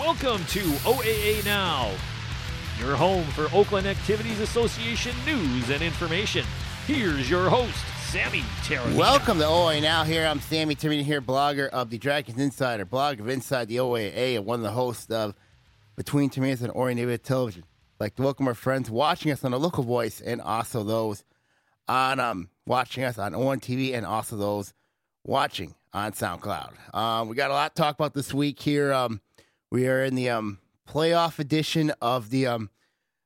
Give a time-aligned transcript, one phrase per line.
[0.00, 1.92] Welcome to OAA Now,
[2.78, 6.46] your home for Oakland Activities Association news and information.
[6.86, 8.94] Here's your host, Sammy Terry.
[8.94, 10.04] Welcome to OAA Now.
[10.04, 14.36] Here I'm Sammy Termina here, blogger of the Dragons Insider, blog of Inside the OAA,
[14.36, 15.34] and one of the hosts of
[15.96, 17.64] Between Terminas and Oriented Television.
[18.00, 21.24] Like to welcome our friends watching us on the local voice, and also those
[21.88, 24.72] on um watching us on ON TV, and also those
[25.24, 26.94] watching on SoundCloud.
[26.94, 28.92] Um, we got a lot to talk about this week here.
[28.92, 29.20] Um,
[29.70, 30.58] we are in the um
[30.88, 32.70] playoff edition of the um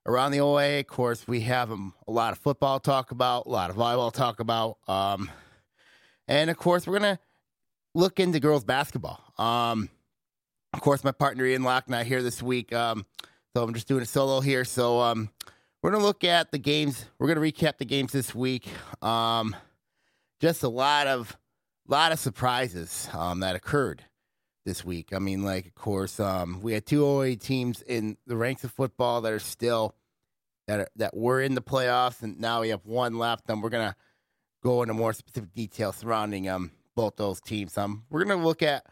[0.06, 0.80] around the OA.
[0.80, 4.12] Of course, we have um, a lot of football talk about, a lot of volleyball
[4.12, 5.30] talk about, um,
[6.28, 7.18] and of course, we're gonna
[7.94, 9.20] look into girls basketball.
[9.38, 9.88] Um,
[10.72, 13.06] of course, my partner Ian Locknight here this week, um,
[13.54, 14.64] so I'm just doing a solo here.
[14.64, 15.30] So um,
[15.82, 17.06] we're gonna look at the games.
[17.18, 18.68] We're gonna recap the games this week.
[19.02, 19.56] Um,
[20.40, 21.36] just a lot of
[21.86, 24.04] lot of surprises um, that occurred
[24.64, 25.12] this week.
[25.12, 28.72] I mean, like, of course, um, we had two OA teams in the ranks of
[28.72, 29.94] football that are still
[30.66, 33.48] that are, that were in the playoffs, and now we have one left.
[33.48, 33.96] And we're gonna
[34.62, 37.76] go into more specific details surrounding um both those teams.
[37.76, 38.86] Um, we're gonna look at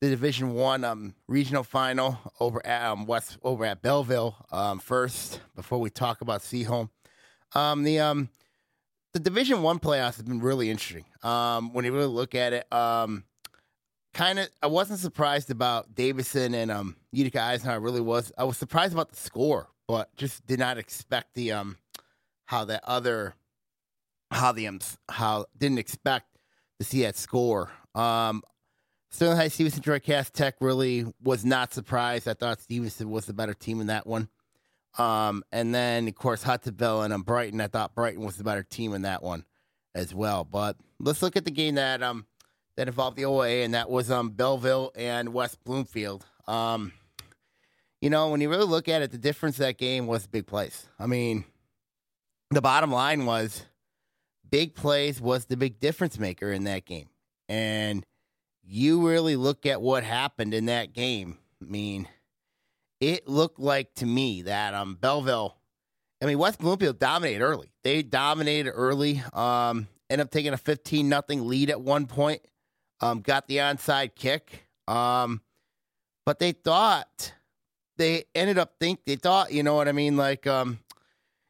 [0.00, 5.40] the Division One um regional final over at um, West over at Belleville um first
[5.54, 6.90] before we talk about Seaholm.
[7.54, 8.28] Um, the um
[9.12, 11.04] the Division One playoffs have been really interesting.
[11.22, 13.24] Um, when you really look at it, um
[14.14, 17.80] kind of I wasn't surprised about Davison and um Utica Eisenhower.
[17.80, 18.32] Really was.
[18.36, 21.76] I was surprised about the score, but just did not expect the um
[22.46, 23.34] how that other
[24.30, 26.26] how the um how didn't expect
[26.78, 27.70] to see that score.
[27.94, 28.42] Um
[29.10, 32.26] Sterling Heights Stevenson Troy Cass Tech really was not surprised.
[32.26, 34.28] I thought Stevenson was the better team in that one.
[34.98, 37.60] Um and then of course Hudsonville and um, Brighton.
[37.60, 39.44] I thought Brighton was the better team in that one
[39.94, 40.44] as well.
[40.44, 42.26] But let's look at the game that um
[42.76, 46.24] that involved the OA, and that was um, Belleville and West Bloomfield.
[46.46, 46.92] Um,
[48.00, 50.86] you know, when you really look at it, the difference that game was big plays.
[50.98, 51.44] I mean,
[52.50, 53.64] the bottom line was
[54.50, 57.08] big plays was the big difference maker in that game.
[57.48, 58.04] And
[58.62, 61.38] you really look at what happened in that game.
[61.60, 62.08] I mean,
[63.00, 65.56] it looked like to me that um Belleville,
[66.22, 67.72] I mean West Bloomfield dominated early.
[67.82, 69.22] They dominated early.
[69.32, 72.42] Um, ended up taking a fifteen nothing lead at one point
[73.02, 74.66] um, got the onside kick.
[74.88, 75.42] Um,
[76.24, 77.34] but they thought
[77.96, 80.16] they ended up think they thought, you know what I mean?
[80.16, 80.78] Like, um,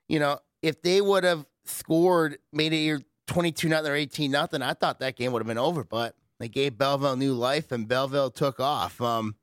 [0.08, 4.74] you know, if they would have scored, made it 22 nothing or 18 nothing, I
[4.74, 5.84] thought that game would have been over.
[5.84, 9.00] But they gave Belleville new life, and Belleville took off.
[9.00, 9.36] Um,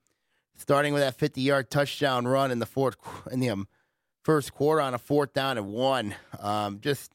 [0.58, 2.98] starting with that 50 yard touchdown run in the fourth
[3.32, 3.68] in the um,
[4.24, 6.16] first quarter on a fourth down and one.
[6.40, 7.14] Um, just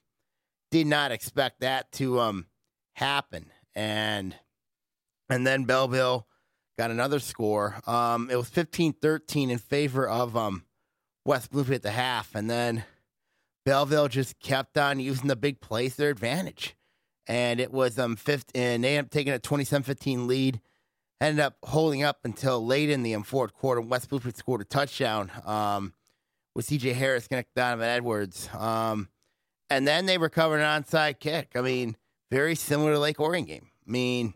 [0.70, 2.46] did not expect that to um
[2.94, 4.34] happen, and
[5.28, 6.26] and then Belleville
[6.78, 7.76] got another score.
[7.86, 10.64] Um, it was 15-13 in favor of um,
[11.24, 12.84] West Bloomfield at the half, and then
[13.64, 16.76] Belleville just kept on using the big plays their advantage.
[17.26, 20.60] And it was um fifth, and they ended up taking a 27-15 lead.
[21.20, 23.80] Ended up holding up until late in the um, fourth quarter.
[23.80, 25.94] West Bloomfield scored a touchdown um,
[26.54, 26.92] with C.J.
[26.92, 28.50] Harris connected Donovan Edwards.
[28.52, 29.08] Um,
[29.70, 31.52] and then they recovered an onside kick.
[31.54, 31.96] I mean,
[32.30, 33.70] very similar to Lake Orion game.
[33.86, 34.34] I mean,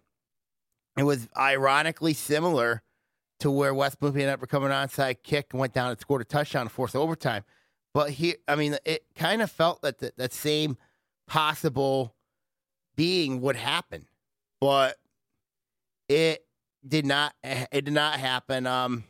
[0.98, 2.82] it was ironically similar
[3.40, 6.22] to where West Bloomfield ended up recovering an onside kick and went down and scored
[6.22, 7.44] a touchdown to force overtime.
[7.94, 10.76] But here, I mean, it kind of felt that the, that same
[11.26, 12.14] possible
[12.96, 14.06] being would happen,
[14.60, 14.96] but
[16.08, 16.44] it
[16.86, 17.32] did not.
[17.42, 18.66] It did not happen.
[18.66, 19.04] Um,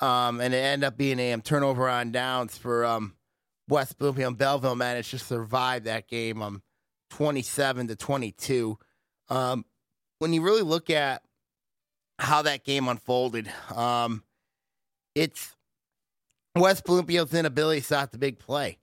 [0.00, 3.14] um, and it ended up being a um, turnover on downs for um
[3.68, 4.38] West Bloomfield.
[4.38, 6.62] Belleville managed to survive that game, um,
[7.10, 8.78] twenty-seven to twenty-two.
[9.28, 9.64] Um,
[10.20, 11.22] when you really look at
[12.18, 14.22] how that game unfolded, um,
[15.14, 15.56] it's
[16.54, 18.78] West Bloomfield's inability to stop the big play.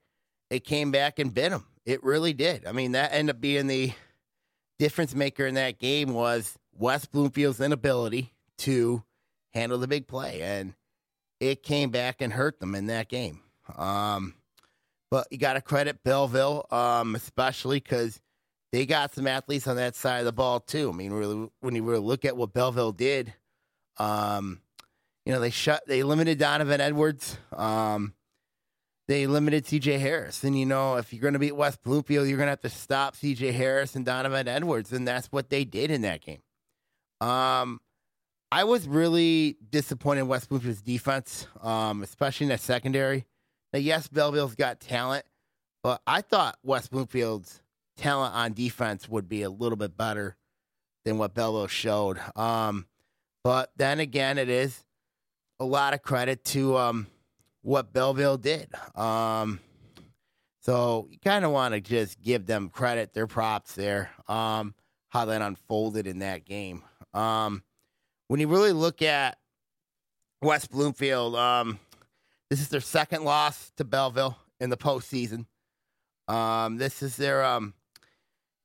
[0.49, 1.65] It came back and bit them.
[1.85, 2.65] It really did.
[2.65, 3.93] I mean, that ended up being the
[4.79, 9.03] difference maker in that game was West Bloomfield's inability to
[9.53, 10.73] handle the big play, and
[11.39, 13.41] it came back and hurt them in that game.
[13.77, 14.33] Um,
[15.12, 18.19] but you got to credit Belleville, um, especially because
[18.71, 20.89] they got some athletes on that side of the ball too.
[20.89, 23.33] I mean, really, when you really look at what Belleville did,
[23.97, 24.61] um,
[25.25, 28.13] you know, they shut, they limited Donovan Edwards, um,
[29.07, 29.97] they limited C.J.
[29.99, 32.61] Harris, and you know, if you're going to beat West Bloomfield, you're going to have
[32.61, 33.53] to stop C.J.
[33.53, 36.41] Harris and Donovan Edwards, and that's what they did in that game.
[37.21, 37.79] Um,
[38.51, 43.25] I was really disappointed in West Bloomfield's defense, um, especially in that secondary.
[43.73, 45.25] Now, yes, Belleville's got talent,
[45.83, 47.61] but I thought West Bloomfield's
[47.97, 50.35] talent on defense would be a little bit better
[51.05, 52.19] than what Belleville showed.
[52.35, 52.85] Um,
[53.44, 54.83] but then again, it is
[55.59, 57.07] a lot of credit to um,
[57.61, 58.69] what Belleville did.
[58.95, 59.59] Um,
[60.61, 64.75] so you kind of want to just give them credit, their props there, um,
[65.09, 66.83] how that unfolded in that game.
[67.13, 67.63] Um,
[68.27, 69.38] when you really look at
[70.41, 71.79] West Bloomfield, um,
[72.50, 75.45] this is their second loss to Belleville in the postseason.
[76.27, 77.73] Um, this is their, um,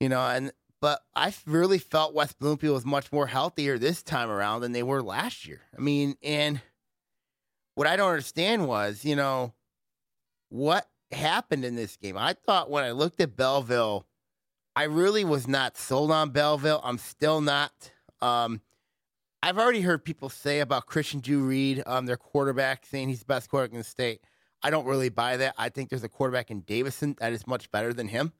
[0.02, 0.50] you know, and
[0.80, 4.82] but I really felt West Bloomfield was much more healthier this time around than they
[4.82, 5.60] were last year.
[5.78, 6.60] I mean, and
[7.76, 9.54] what I don't understand was, you know,
[10.48, 12.18] what happened in this game.
[12.18, 14.04] I thought when I looked at Belleville,
[14.74, 16.80] I really was not sold on Belleville.
[16.82, 17.70] I'm still not.
[18.20, 18.60] Um,
[19.40, 23.26] I've already heard people say about Christian Drew Reed, um, their quarterback, saying he's the
[23.26, 24.20] best quarterback in the state.
[24.64, 25.54] I don't really buy that.
[25.56, 28.32] I think there's a quarterback in Davison that is much better than him,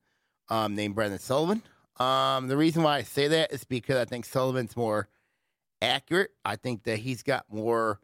[0.48, 1.62] um, named Brendan Sullivan.
[1.98, 5.08] Um, the reason why I say that is because I think Sullivan's more
[5.80, 6.30] accurate.
[6.44, 8.00] I think that he's got more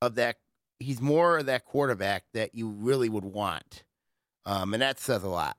[0.00, 0.36] of that.
[0.78, 3.84] He's more of that quarterback that you really would want,
[4.44, 5.56] um, and that says a lot.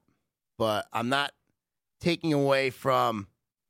[0.58, 1.32] But I'm not
[2.00, 3.28] taking away from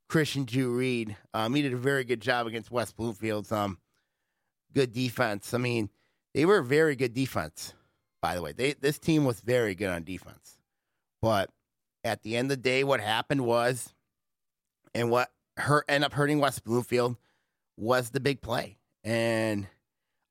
[0.10, 1.16] Christian Drew Reed.
[1.34, 3.78] Um, he did a very good job against West Bloomfield's um,
[4.74, 5.54] good defense.
[5.54, 5.90] I mean,
[6.34, 7.74] they were a very good defense,
[8.22, 8.52] by the way.
[8.52, 10.58] They, this team was very good on defense.
[11.22, 11.50] But
[12.04, 13.94] at the end of the day, what happened was,
[14.94, 17.16] and what hurt ended up hurting West Bloomfield
[17.78, 18.78] was the big play.
[19.04, 19.68] And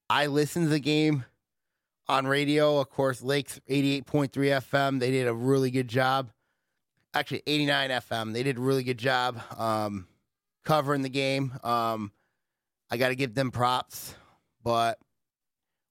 [0.08, 1.24] I listened to the game
[2.08, 2.78] on radio.
[2.78, 5.00] Of course, Lakes 88.3 FM.
[5.00, 6.30] They did a really good job
[7.14, 8.32] actually 89 FM.
[8.32, 10.06] They did a really good job um,
[10.64, 11.52] covering the game.
[11.62, 12.12] Um,
[12.90, 14.14] I got to give them props,
[14.62, 14.98] but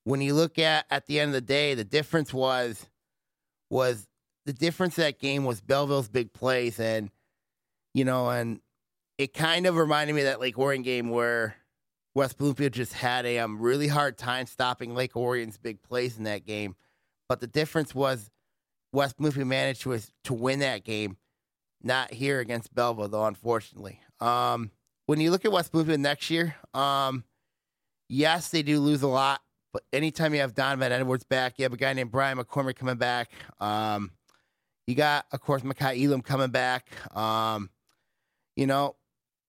[0.03, 2.87] when you look at at the end of the day, the difference was
[3.69, 4.07] was
[4.45, 7.09] the difference that game was Belleville's big plays, and
[7.93, 8.59] you know, and
[9.17, 11.55] it kind of reminded me of that Lake Orion game where
[12.15, 16.23] West Bloomfield just had a um, really hard time stopping Lake Orion's big plays in
[16.23, 16.75] that game.
[17.29, 18.29] But the difference was
[18.91, 21.17] West Bloomfield managed to to win that game.
[21.83, 23.99] Not here against Belleville, though, unfortunately.
[24.19, 24.71] Um,
[25.07, 27.23] when you look at West Bloomfield next year, um,
[28.07, 29.41] yes, they do lose a lot.
[29.73, 32.97] But anytime you have Donovan Edwards back, you have a guy named Brian McCormick coming
[32.97, 33.31] back.
[33.59, 34.11] Um,
[34.91, 36.87] you got, of course, Makai Elam coming back.
[37.15, 37.69] Um,
[38.57, 38.97] you know,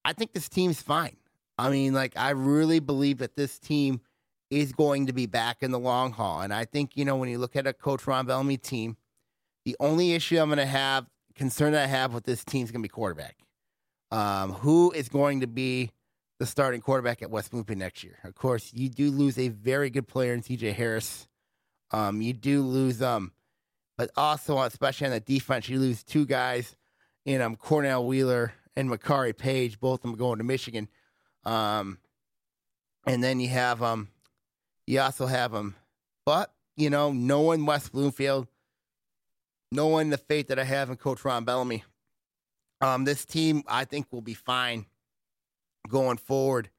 [0.04, 1.16] I think this team's fine.
[1.58, 4.00] I mean, like, I really believe that this team
[4.50, 6.42] is going to be back in the long haul.
[6.42, 8.96] And I think, you know, when you look at a Coach Ron Bellamy team,
[9.64, 12.70] the only issue I'm going to have, concern that I have with this team is
[12.70, 13.36] going to be quarterback.
[14.12, 15.90] Um, who is going to be
[16.38, 18.18] the starting quarterback at West Bloomfield next year?
[18.22, 21.26] Of course, you do lose a very good player in CJ Harris.
[21.90, 23.32] Um, you do lose, um,
[23.96, 26.76] but also, especially on the defense, you lose two guys
[27.24, 30.88] in um, Cornell Wheeler and Makari Paige, both of them going to Michigan.
[31.44, 31.98] Um,
[33.06, 34.08] and then you have um,
[34.86, 35.74] you also have them,
[36.24, 38.46] but you know, knowing West Bloomfield,
[39.70, 41.84] knowing the faith that I have in Coach Ron Bellamy,
[42.80, 44.86] um, this team I think will be fine
[45.88, 46.70] going forward.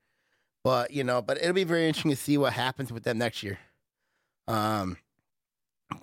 [0.63, 3.43] But you know, but it'll be very interesting to see what happens with them next
[3.43, 3.59] year.
[4.47, 4.97] Um,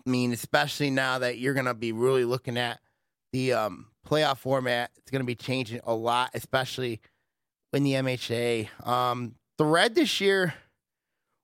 [0.07, 2.81] I mean, especially now that you're gonna be really looking at
[3.33, 4.91] the um, playoff format.
[4.97, 7.01] It's gonna be changing a lot, especially
[7.73, 8.87] in the MHA.
[8.87, 10.55] Um, the red this year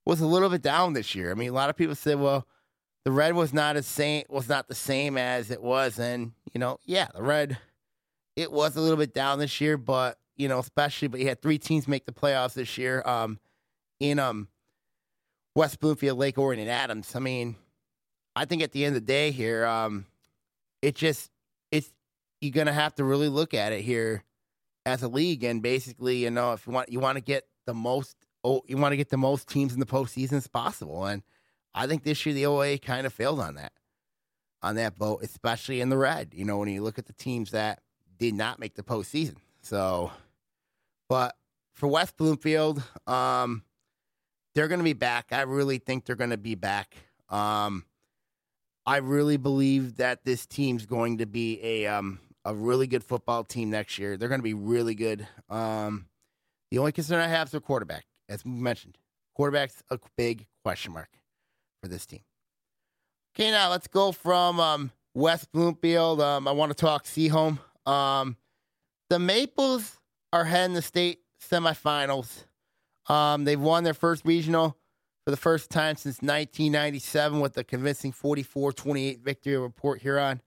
[0.04, 1.30] was a little bit down this year.
[1.30, 2.46] I mean, a lot of people said, well,
[3.04, 6.58] the red was not as same was not the same as it was, and you
[6.58, 7.58] know, yeah, the red
[8.34, 11.40] it was a little bit down this year, but you know, especially but you had
[11.40, 13.02] three teams make the playoffs this year.
[13.06, 13.38] Um,
[14.00, 14.48] in um
[15.54, 17.16] West Bloomfield, Lake Orion, and Adams.
[17.16, 17.56] I mean,
[18.36, 20.04] I think at the end of the day here, um,
[20.82, 21.30] it just
[21.72, 21.90] it's
[22.40, 24.22] you're gonna have to really look at it here
[24.84, 27.72] as a league, and basically, you know, if you want you want to get the
[27.72, 28.14] most,
[28.44, 31.22] oh, you want to get the most teams in the postseason as possible, and
[31.74, 33.72] I think this year the OA kind of failed on that,
[34.62, 36.34] on that boat, especially in the red.
[36.34, 37.80] You know, when you look at the teams that
[38.18, 39.36] did not make the postseason.
[39.62, 40.12] So,
[41.08, 41.36] but
[41.72, 43.62] for West Bloomfield, um,
[44.54, 45.28] they're to be back.
[45.32, 46.94] I really think they're to be back.
[47.28, 47.84] Um,
[48.86, 53.42] I really believe that this team's going to be a um, a really good football
[53.42, 54.16] team next year.
[54.16, 55.26] They're going to be really good.
[55.50, 56.06] Um,
[56.70, 58.96] the only concern I have is their quarterback, as mentioned.
[59.34, 61.08] Quarterback's a big question mark
[61.82, 62.20] for this team.
[63.34, 66.20] Okay, now let's go from um, West Bloomfield.
[66.20, 67.58] Um, I want to talk Seaholm.
[67.84, 68.36] Um,
[69.10, 69.98] the Maples
[70.32, 72.44] are heading the state semifinals.
[73.08, 74.76] Um, they've won their first regional
[75.26, 80.40] for the first time since 1997 with a convincing 44-28 victory over Port Huron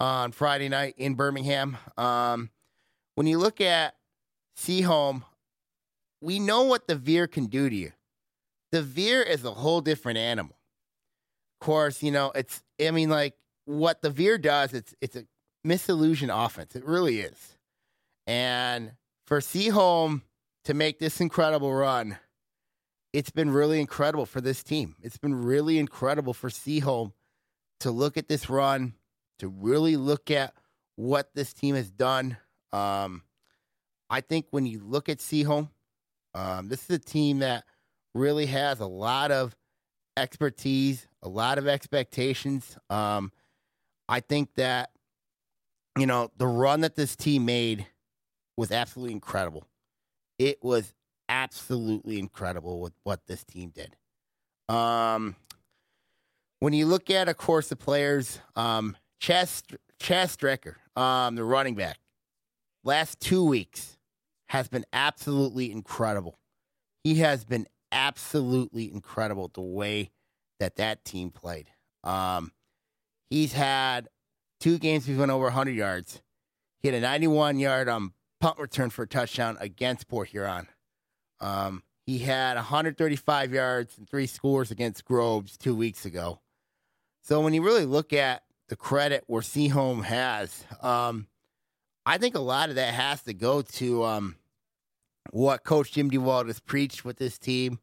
[0.00, 1.76] on Friday night in Birmingham.
[1.96, 2.50] Um,
[3.14, 3.94] when you look at
[4.58, 5.22] Seaholm,
[6.20, 7.92] we know what the Veer can do to you.
[8.72, 10.56] the veer is a whole different animal.
[11.60, 12.62] Of course, you know it's.
[12.84, 15.24] I mean, like what the veer does, it's it's a
[15.66, 16.74] misillusion offense.
[16.74, 17.56] It really is.
[18.26, 18.92] And
[19.26, 20.22] for Seaholm
[20.64, 22.18] to make this incredible run,
[23.16, 24.94] it's been really incredible for this team.
[25.00, 27.14] It's been really incredible for Seaholm
[27.80, 28.92] to look at this run,
[29.38, 30.52] to really look at
[30.96, 32.36] what this team has done.
[32.74, 33.22] Um,
[34.10, 35.70] I think when you look at Seaholm,
[36.34, 37.64] um, this is a team that
[38.14, 39.56] really has a lot of
[40.18, 42.76] expertise, a lot of expectations.
[42.90, 43.32] Um,
[44.10, 44.90] I think that,
[45.98, 47.86] you know, the run that this team made
[48.58, 49.64] was absolutely incredible.
[50.38, 50.92] It was
[51.28, 53.96] absolutely incredible with what this team did.
[54.74, 55.36] Um,
[56.60, 59.62] when you look at, of course, the players, um, Chaz
[60.00, 61.98] Strecker, um, the running back,
[62.84, 63.96] last two weeks
[64.48, 66.38] has been absolutely incredible.
[67.04, 70.10] He has been absolutely incredible the way
[70.58, 71.68] that that team played.
[72.04, 72.52] Um,
[73.30, 74.08] he's had
[74.60, 76.22] two games he's went over 100 yards.
[76.80, 80.68] He had a 91 yard um, punt return for a touchdown against Port Huron.
[81.40, 86.40] Um, he had 135 yards and three scores against Groves two weeks ago.
[87.22, 91.26] So when you really look at the credit where Seaholm has, um,
[92.04, 94.36] I think a lot of that has to go to um,
[95.30, 97.80] what Coach Jim DeWald has preached with this team.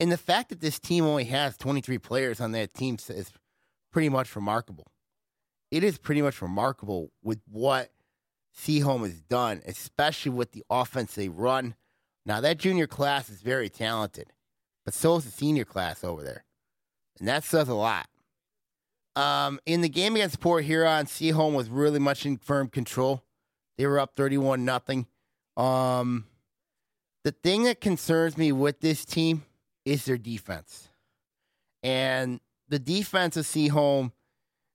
[0.00, 3.32] And the fact that this team only has 23 players on that team is
[3.92, 4.88] pretty much remarkable.
[5.70, 7.92] It is pretty much remarkable with what
[8.58, 11.76] Seaholm has done, especially with the offense they run.
[12.24, 14.32] Now, that junior class is very talented,
[14.84, 16.44] but so is the senior class over there.
[17.18, 18.08] And that says a lot.
[19.14, 23.22] Um, in the game against Port Huron, Seaholm was really much in firm control.
[23.76, 25.06] They were up 31 nothing.
[25.56, 26.26] Um,
[27.24, 29.44] the thing that concerns me with this team
[29.84, 30.88] is their defense.
[31.82, 34.12] And the defense of Seaholm,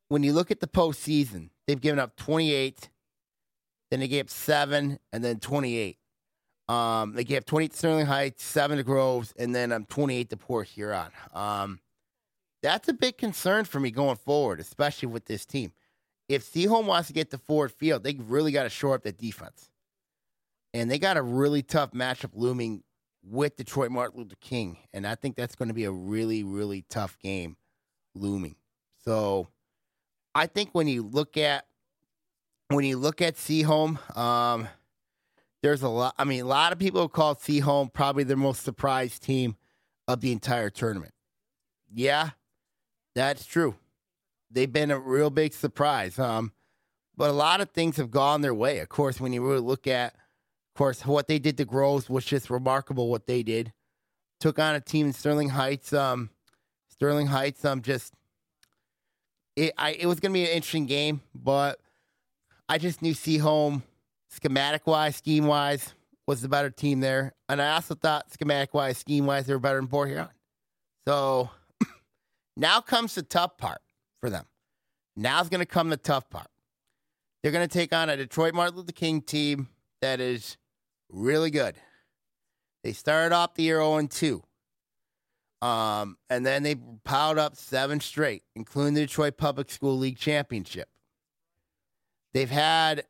[0.09, 2.89] when you look at the postseason, they've given up 28,
[3.89, 5.97] then they gave up seven, and then 28.
[6.69, 10.29] Um, they gave 28 to Sterling Heights, seven to Groves, and then I'm um, 28
[10.31, 11.11] to Port Huron.
[11.33, 11.79] Um,
[12.61, 15.71] that's a big concern for me going forward, especially with this team.
[16.27, 19.17] If Seaholm wants to get to Ford Field, they really got to shore up that
[19.17, 19.69] defense.
[20.73, 22.83] And they got a really tough matchup looming
[23.23, 24.77] with Detroit Martin Luther King.
[24.93, 27.55] And I think that's going to be a really, really tough game
[28.13, 28.55] looming.
[29.05, 29.47] So
[30.35, 31.65] I think when you look at
[32.69, 34.67] when you look at Seaholm, um,
[35.67, 36.15] there's a lot.
[36.17, 39.57] I mean, a lot of people call Seaholm probably their most surprised team
[40.07, 41.13] of the entire tournament.
[41.93, 42.29] Yeah,
[43.15, 43.75] that's true.
[44.49, 46.17] They've been a real big surprise.
[46.19, 46.53] Um,
[47.17, 48.79] but a lot of things have gone their way.
[48.79, 52.23] Of course, when you really look at, of course, what they did to Groves was
[52.23, 53.09] just remarkable.
[53.09, 53.73] What they did,
[54.39, 55.91] took on a team in Sterling Heights.
[55.91, 56.29] Um,
[56.87, 57.65] Sterling Heights.
[57.65, 58.13] Um, just
[59.57, 59.73] it.
[59.77, 61.81] I it was gonna be an interesting game, but
[62.69, 63.81] I just knew Seaholm
[64.37, 65.93] schematic wise, scheme wise,
[66.27, 67.33] was the better team there.
[67.49, 70.29] And I also thought schematic wise, scheme wise, they were better than Port Huron.
[71.07, 71.49] So
[72.57, 73.81] now comes the tough part
[74.21, 74.45] for them.
[75.15, 76.47] Now's going to come the tough part.
[77.41, 79.69] They're going to take on a Detroit Martin Luther King team
[80.01, 80.57] that is
[81.09, 81.75] really good.
[82.83, 84.43] They started off the year 0 2.
[85.59, 90.87] Um, and then they piled up seven straight, including the Detroit Public School League Championship.
[92.33, 93.05] They've had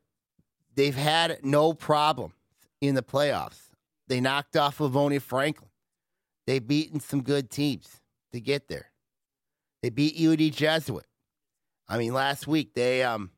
[0.77, 2.31] they've had no problem
[2.79, 3.67] in the playoffs.
[4.07, 5.69] They knocked off Livonia Franklin.
[6.45, 7.99] They've beaten some good teams
[8.31, 8.91] to get there.
[9.83, 11.05] They beat UD Jesuit.
[11.89, 13.31] I mean, last week they um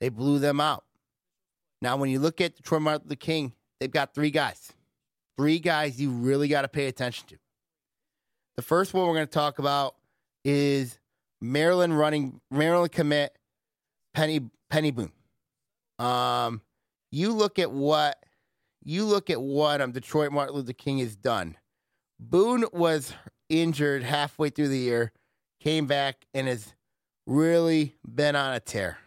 [0.00, 0.84] they blew them out.
[1.80, 4.72] Now, when you look at Detroit Martin Luther King, they've got three guys.
[5.36, 7.36] Three guys you really got to pay attention to.
[8.56, 9.96] The first one we're going to talk about
[10.44, 10.98] is
[11.40, 13.36] Maryland running Maryland commit
[14.16, 15.12] Peny Peny Boone.
[15.98, 16.60] Um,
[17.10, 18.16] you look at what
[18.84, 21.56] you look at what um Detroit Martin Luther King has done.
[22.20, 23.12] Boone was
[23.48, 25.12] injured halfway through the year,
[25.60, 26.74] came back and has
[27.26, 28.98] really been on a tear.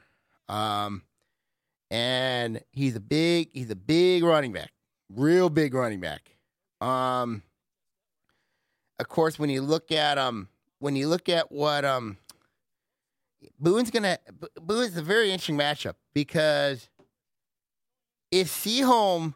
[0.50, 1.04] Um,
[1.92, 4.72] and he's a big he's a big running back,
[5.10, 6.36] real big running back.
[6.82, 7.44] Um,
[9.00, 12.18] of course, when you look at um when you look at what um
[13.60, 14.18] Boone's gonna
[14.62, 16.90] Boone's a very interesting matchup because
[18.32, 19.34] if Seaholm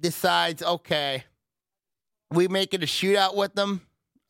[0.00, 1.24] decides, okay,
[2.30, 3.82] we make it a shootout with them,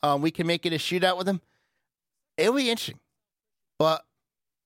[0.02, 1.40] um, we can make it a shootout with them,
[2.36, 2.98] it'll be interesting.
[3.78, 4.04] But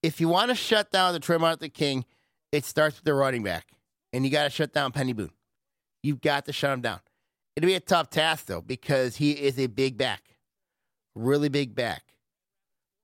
[0.03, 2.05] if you want to shut down the Trey Martin King,
[2.53, 3.67] it starts with the running back,
[4.13, 5.31] and you got to shut down Peny Boone.
[6.03, 7.01] You've got to shut him down.
[7.57, 10.23] It'll be a tough task though because he is a big back,
[11.15, 12.14] really big back.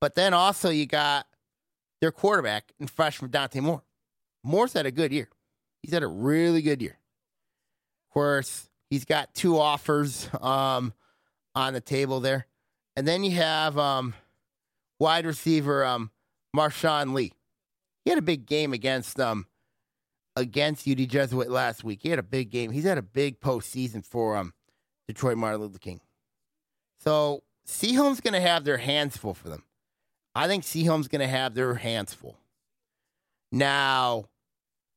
[0.00, 1.26] But then also you got
[2.00, 3.82] their quarterback and freshman Dante Moore.
[4.42, 5.28] Moore's had a good year.
[5.82, 6.98] He's had a really good year.
[8.08, 10.92] Of course, he's got two offers um,
[11.54, 12.46] on the table there.
[12.96, 14.14] And then you have um,
[14.98, 16.10] wide receiver um,
[16.56, 17.32] Marshawn Lee.
[18.04, 19.46] He had a big game against um,
[20.36, 22.00] against UD Jesuit last week.
[22.02, 22.70] He had a big game.
[22.70, 24.54] He's had a big postseason for um,
[25.06, 26.00] Detroit Martin Luther King.
[26.98, 29.64] So Seaholm's going to have their hands full for them.
[30.34, 32.36] I think Seaholm's going to have their hands full.
[33.50, 34.26] Now,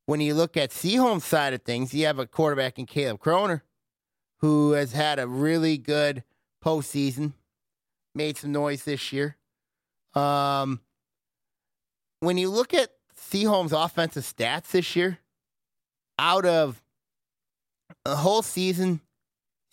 [0.06, 3.62] when you look at Seaholm's side of things, you have a quarterback in Caleb Croner
[4.44, 6.22] who has had a really good
[6.62, 7.32] postseason,
[8.14, 9.38] made some noise this year.
[10.14, 10.82] Um,
[12.20, 15.20] when you look at Seaholm's offensive stats this year,
[16.20, 16.84] out of
[18.04, 19.00] the whole season,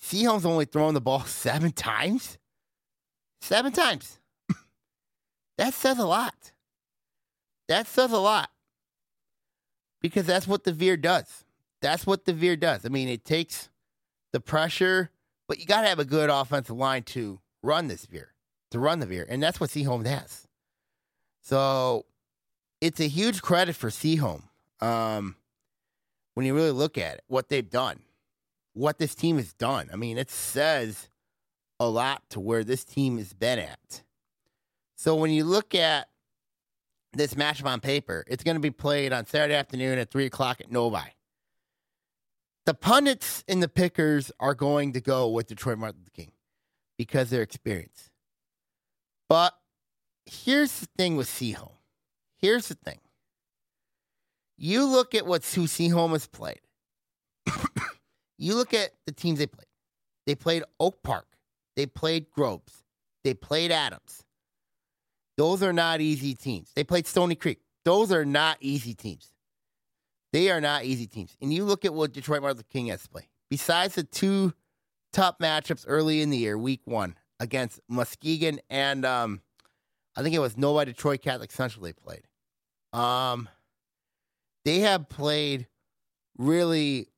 [0.00, 2.38] Seaholm's only thrown the ball seven times.
[3.40, 4.19] Seven times.
[5.60, 6.52] That says a lot.
[7.68, 8.48] That says a lot.
[10.00, 11.44] Because that's what the veer does.
[11.82, 12.86] That's what the veer does.
[12.86, 13.68] I mean, it takes
[14.32, 15.10] the pressure,
[15.46, 18.32] but you got to have a good offensive line to run this veer,
[18.70, 19.26] to run the veer.
[19.28, 20.48] And that's what Seaholm has.
[21.42, 22.06] So
[22.80, 24.44] it's a huge credit for Seaholm.
[24.80, 25.36] Um,
[26.32, 28.00] when you really look at it, what they've done,
[28.72, 29.90] what this team has done.
[29.92, 31.10] I mean, it says
[31.78, 34.04] a lot to where this team has been at.
[35.00, 36.10] So when you look at
[37.14, 40.60] this matchup on paper, it's going to be played on Saturday afternoon at 3 o'clock
[40.60, 41.16] at Novi.
[42.66, 46.32] The pundits and the pickers are going to go with Detroit Martin Luther King
[46.98, 48.10] because their experience.
[49.26, 49.54] But
[50.26, 51.72] here's the thing with Seaholm.
[52.36, 52.98] Here's the thing.
[54.58, 56.60] You look at what Sue Seaholm has played.
[58.36, 59.64] you look at the teams they played.
[60.26, 61.38] They played Oak Park.
[61.74, 62.84] They played Groves.
[63.24, 64.24] They played Adams.
[65.40, 66.70] Those are not easy teams.
[66.76, 67.60] They played Stony Creek.
[67.86, 69.32] Those are not easy teams.
[70.34, 71.34] They are not easy teams.
[71.40, 73.26] And you look at what Detroit Martin King has to play.
[73.48, 74.52] Besides the two
[75.14, 79.40] top matchups early in the year, week one, against Muskegon and um,
[80.14, 82.26] I think it was Novi Detroit Catholic Central they played.
[82.92, 83.48] Um,
[84.66, 85.68] they have played
[86.36, 87.08] really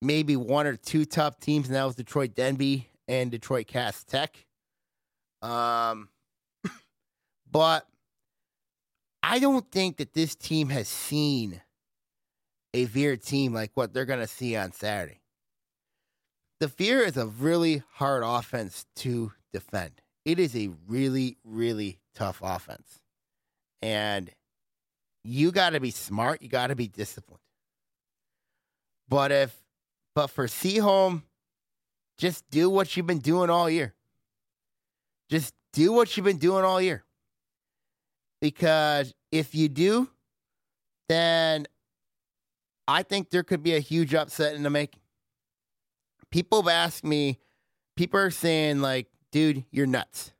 [0.00, 4.46] maybe one or two tough teams, and that was Detroit Denby and Detroit Cass Tech.
[5.42, 6.08] Um,
[7.50, 7.86] but
[9.22, 11.60] I don't think that this team has seen
[12.74, 15.20] a Veer team like what they're going to see on Saturday.
[16.60, 20.00] The Veer is a really hard offense to defend.
[20.24, 23.00] It is a really, really tough offense.
[23.82, 24.30] And
[25.24, 26.42] you got to be smart.
[26.42, 27.40] You got to be disciplined.
[29.08, 29.56] But if,
[30.14, 31.22] but for Seaholm,
[32.18, 33.94] just do what you've been doing all year.
[35.28, 37.05] Just do what you've been doing all year.
[38.40, 40.08] Because if you do,
[41.08, 41.66] then
[42.86, 45.00] I think there could be a huge upset in the making.
[46.30, 47.38] People have asked me,
[47.96, 50.32] people are saying, like, dude, you're nuts.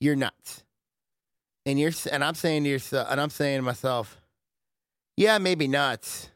[0.00, 0.64] You're nuts
[1.66, 4.16] and you're and I'm saying to yourself, and I'm saying to myself,
[5.16, 6.30] yeah, maybe nuts,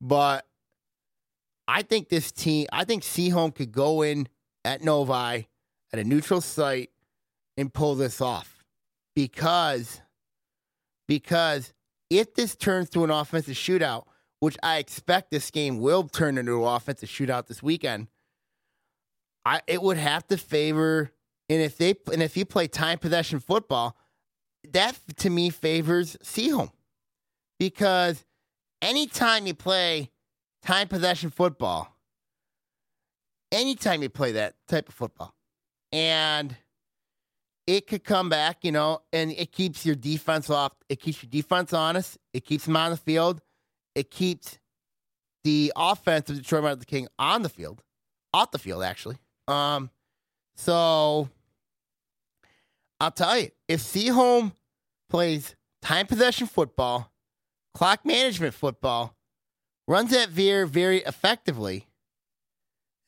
[0.00, 0.44] but
[1.68, 4.28] I think this team, I think Seaholm could go in
[4.64, 5.48] at Novi
[5.92, 6.90] at a neutral site
[7.56, 8.55] and pull this off
[9.16, 10.02] because
[11.08, 11.72] because
[12.10, 14.04] if this turns to an offensive shootout,
[14.38, 18.06] which I expect this game will turn into an offensive shootout this weekend,
[19.44, 21.10] I it would have to favor
[21.48, 23.96] and if they and if you play time possession football,
[24.72, 26.70] that to me favors Seaholm
[27.58, 28.24] because
[28.82, 30.10] anytime you play
[30.62, 31.96] time possession football,
[33.50, 35.34] anytime you play that type of football,
[35.92, 36.56] and
[37.66, 40.72] it could come back, you know, and it keeps your defense off.
[40.88, 42.18] It keeps your defense honest.
[42.32, 43.40] It keeps them on the field.
[43.94, 44.58] It keeps
[45.42, 47.82] the offense of Detroit Martin Luther King on the field,
[48.32, 49.16] off the field, actually.
[49.48, 49.90] Um,
[50.56, 51.28] so
[53.00, 54.52] I'll tell you, if Seaholm
[55.08, 57.12] plays time possession football,
[57.74, 59.14] clock management football,
[59.88, 61.86] runs that veer very effectively,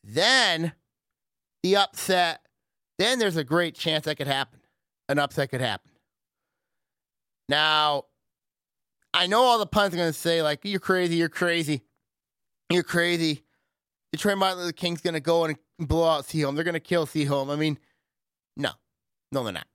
[0.05, 0.73] then
[1.63, 2.41] the upset,
[2.99, 4.61] then there's a great chance that could happen.
[5.09, 5.91] An upset could happen.
[7.49, 8.05] Now,
[9.15, 11.83] I know all the puns are going to say, like, you're crazy, you're crazy,
[12.71, 13.45] you're crazy.
[14.13, 16.55] Detroit Martin Luther King's going to go and blow out Seaholm.
[16.55, 17.51] They're going to kill Seaholm.
[17.51, 17.79] I mean,
[18.57, 18.71] no,
[19.33, 19.67] no, they're not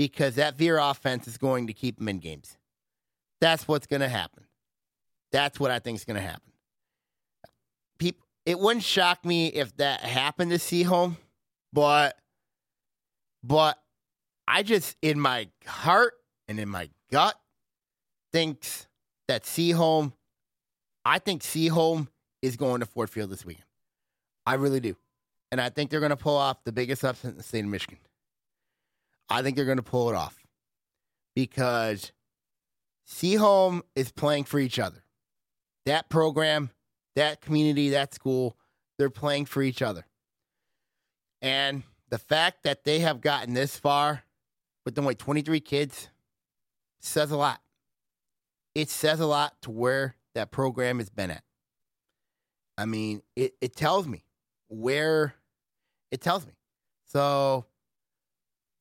[0.00, 2.56] because that Veer offense is going to keep them in games.
[3.42, 4.44] That's what's going to happen.
[5.30, 6.52] That's what I think is going to happen.
[7.98, 11.18] People, it wouldn't shock me if that happened to Seaholm,
[11.72, 12.16] but
[13.42, 13.78] but
[14.46, 16.14] I just in my heart
[16.48, 17.36] and in my gut
[18.32, 18.86] thinks
[19.28, 20.12] that Seaholm
[21.04, 22.08] I think Seaholm
[22.42, 23.66] is going to Ford Field this weekend.
[24.46, 24.96] I really do.
[25.50, 27.70] And I think they're going to pull off the biggest upset in the state of
[27.70, 27.98] Michigan.
[29.28, 30.36] I think they're going to pull it off
[31.34, 32.12] because
[33.08, 35.02] Seaholm is playing for each other.
[35.86, 36.70] That program,
[37.16, 38.56] that community, that school,
[38.98, 40.04] they're playing for each other.
[41.42, 44.24] And the fact that they have gotten this far
[44.84, 46.08] with only 23 kids
[47.00, 47.60] says a lot.
[48.74, 51.42] It says a lot to where that program has been at.
[52.78, 54.24] I mean, it, it tells me
[54.68, 55.34] where
[56.10, 56.52] it tells me.
[57.06, 57.66] So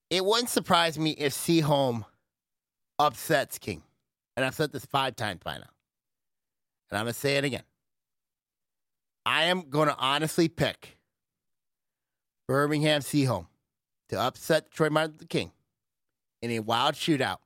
[0.09, 2.05] it wouldn't surprise me if Seaholm
[2.97, 3.83] upsets King.
[4.35, 5.69] And I've said this five times by now.
[6.89, 7.63] And I'm going to say it again.
[9.25, 10.97] I am going to honestly pick
[12.49, 13.45] Birmingham Seaholm
[14.09, 15.51] to upset Detroit Martin Luther King
[16.41, 17.37] in a wild shootout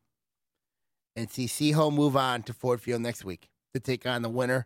[1.18, 4.66] and see Seaholm move on to Ford Field next week to take on the winner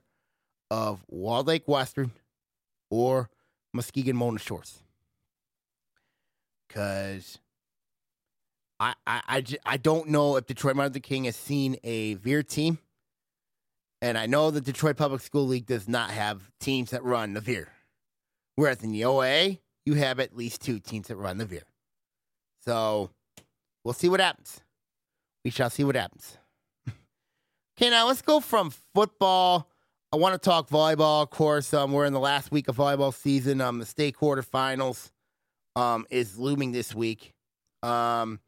[0.69, 2.12] of Walled Lake Western
[2.91, 3.32] or
[3.73, 4.84] Muskegon Mona Shores.
[6.67, 7.39] Because
[8.80, 12.43] I, I, I, I don't know if Detroit Martin Luther King has seen a Veer
[12.43, 12.78] team.
[14.04, 17.41] And I know the Detroit Public School League does not have teams that run the
[17.41, 17.69] Veer.
[18.56, 21.63] Whereas in the OA, you have at least two teams that run the Veer.
[22.65, 23.10] So
[23.86, 24.60] we'll see what happens.
[25.45, 26.38] We shall see what happens.
[27.78, 29.69] okay, now let's go from football.
[30.12, 31.23] I want to talk volleyball.
[31.23, 33.62] Of course, um, we're in the last week of volleyball season.
[33.62, 35.10] Um, the state quarterfinals
[35.78, 37.34] um, is looming this week.
[37.82, 38.41] Um,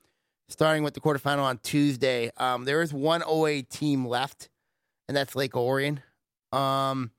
[0.49, 2.31] starting with the quarterfinal on Tuesday.
[2.35, 4.49] Um, there is one OA team left,
[5.07, 6.01] and that's Lake Orion.
[6.51, 7.11] Um,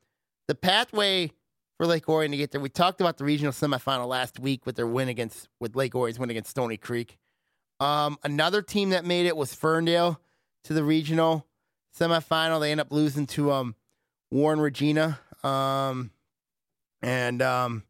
[0.46, 1.32] the pathway
[1.80, 2.60] for Lake Orion to get there.
[2.60, 6.18] We talked about the regional semifinal last week with their win against with Lake Orion's
[6.18, 7.16] win against Stony Creek.
[7.80, 10.20] Um, another team that made it was Ferndale
[10.64, 11.46] to the regional
[11.98, 12.60] semifinal.
[12.60, 13.74] They end up losing to um,
[14.30, 15.20] Warren Regina.
[15.42, 16.10] Um,
[17.00, 17.84] and um,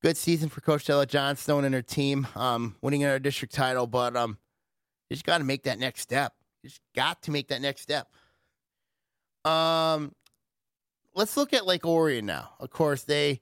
[0.00, 3.86] good season for Coach Stella Johnstone and her team, um, winning our district title.
[3.86, 4.38] But um,
[5.12, 6.32] just got to make that next step.
[6.62, 8.08] You just got to make that next step.
[9.44, 10.14] Um,
[11.20, 12.50] let's look at Lake Orion now.
[12.58, 13.40] Of course, they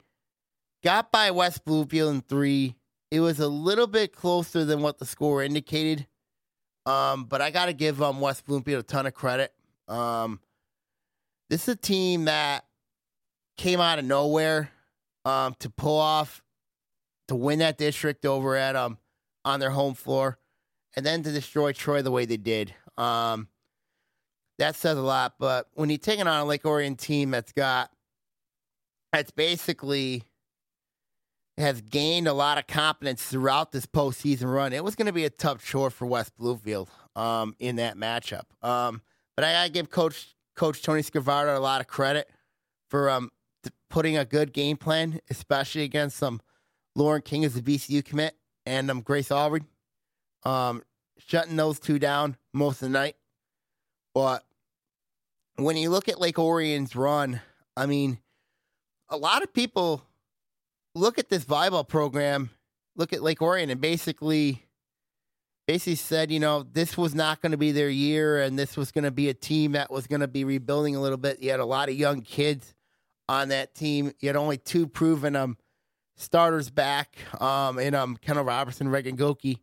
[0.82, 2.74] got by West Bloomfield in three.
[3.12, 6.08] It was a little bit closer than what the score indicated.
[6.86, 9.52] Um, but I got to give um, West Bloomfield a ton of credit.
[9.86, 10.40] Um,
[11.48, 12.64] this is a team that
[13.56, 14.70] came out of nowhere
[15.24, 16.42] um, to pull off
[17.28, 18.98] to win that district over at um
[19.44, 20.38] on their home floor,
[20.96, 22.74] and then to destroy Troy the way they did.
[22.96, 23.48] Um,
[24.58, 25.34] that says a lot.
[25.38, 27.90] But when you're taking on a Lake Orion team that's got
[29.12, 30.22] that's basically
[31.56, 35.24] has gained a lot of confidence throughout this postseason run, it was going to be
[35.24, 38.44] a tough chore for West Bloomfield um, in that matchup.
[38.62, 39.02] Um,
[39.36, 42.28] but I gotta give Coach Coach Tony Scrivardo a lot of credit
[42.90, 43.30] for um,
[43.88, 46.40] putting a good game plan, especially against some
[46.96, 48.34] Lauren King as the VCU commit
[48.66, 49.62] and um, Grace Aubrey.
[50.44, 50.82] Um,
[51.18, 53.16] shutting those two down most of the night.
[54.14, 54.44] But
[55.58, 57.40] when you look at Lake Orion's run,
[57.76, 58.18] I mean,
[59.08, 60.02] a lot of people
[60.94, 62.50] look at this volleyball program,
[62.96, 64.64] look at Lake Orion, and basically,
[65.66, 68.92] basically said, you know, this was not going to be their year, and this was
[68.92, 71.42] going to be a team that was going to be rebuilding a little bit.
[71.42, 72.74] You had a lot of young kids
[73.28, 74.12] on that team.
[74.20, 75.58] You had only two proven um
[76.16, 79.58] starters back, um, in um Kendall Robertson, Reagan Goki.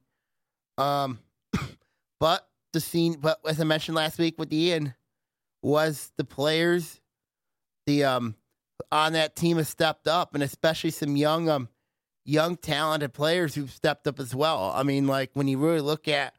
[0.78, 1.20] Um,
[2.20, 4.94] but the scene, but as I mentioned last week with Ian,
[5.66, 7.02] was the players,
[7.88, 8.36] the um
[8.92, 11.70] on that team have stepped up, and especially some young um
[12.24, 14.72] young talented players who've stepped up as well.
[14.76, 16.36] I mean, like when you really look at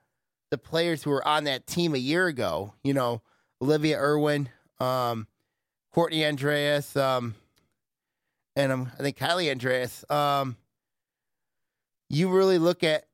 [0.53, 3.21] the players who were on that team a year ago, you know,
[3.61, 5.27] Olivia Irwin, um,
[5.93, 7.35] Courtney Andreas, um,
[8.55, 10.09] and um, I think Kylie Andreas.
[10.09, 10.57] Um,
[12.09, 13.07] you really look at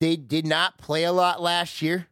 [0.00, 2.08] they did not play a lot last year,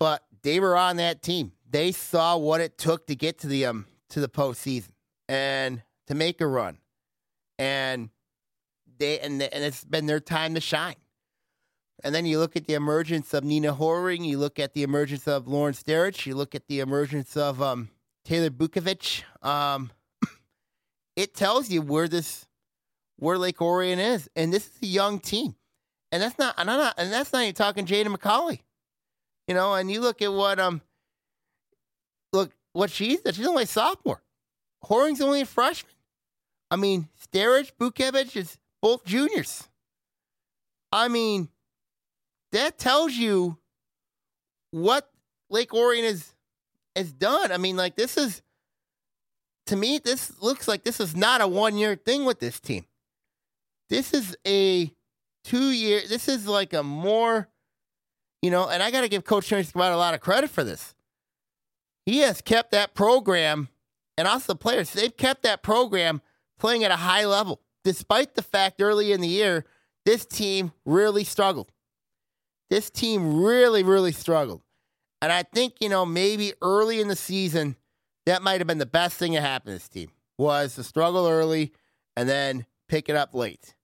[0.00, 1.52] but they were on that team.
[1.70, 4.90] They saw what it took to get to the um to the postseason
[5.28, 6.78] and to make a run,
[7.58, 8.10] and
[8.98, 10.96] they and and it's been their time to shine.
[12.04, 15.26] And then you look at the emergence of Nina Horing, you look at the emergence
[15.26, 17.88] of Lauren Sterich, you look at the emergence of um,
[18.24, 19.24] Taylor Bukovic.
[19.42, 19.90] Um,
[21.16, 22.46] it tells you where this
[23.16, 25.56] where Lake Orion is, and this is a young team,
[26.12, 28.60] and that's not and not and that's not even talking Jada McCauley,
[29.48, 29.74] you know.
[29.74, 30.80] And you look at what um
[32.72, 34.22] what she's that she's only a sophomore,
[34.82, 35.92] Horing's only a freshman.
[36.70, 39.68] I mean, Starich, Buchnevich is both juniors.
[40.92, 41.48] I mean,
[42.52, 43.58] that tells you
[44.70, 45.10] what
[45.50, 46.34] Lake Orion has
[46.96, 47.52] has done.
[47.52, 48.42] I mean, like this is
[49.66, 52.84] to me, this looks like this is not a one year thing with this team.
[53.88, 54.92] This is a
[55.44, 56.00] two year.
[56.08, 57.48] This is like a more,
[58.42, 60.94] you know, and I got to give Coach Scott a lot of credit for this.
[62.08, 63.68] He has kept that program,
[64.16, 64.90] and also the players.
[64.94, 66.22] They've kept that program
[66.58, 69.66] playing at a high level, despite the fact early in the year
[70.06, 71.70] this team really struggled.
[72.70, 74.62] This team really, really struggled.
[75.20, 77.76] And I think, you know, maybe early in the season,
[78.24, 81.28] that might have been the best thing that happened to this team was to struggle
[81.28, 81.74] early
[82.16, 83.74] and then pick it up late.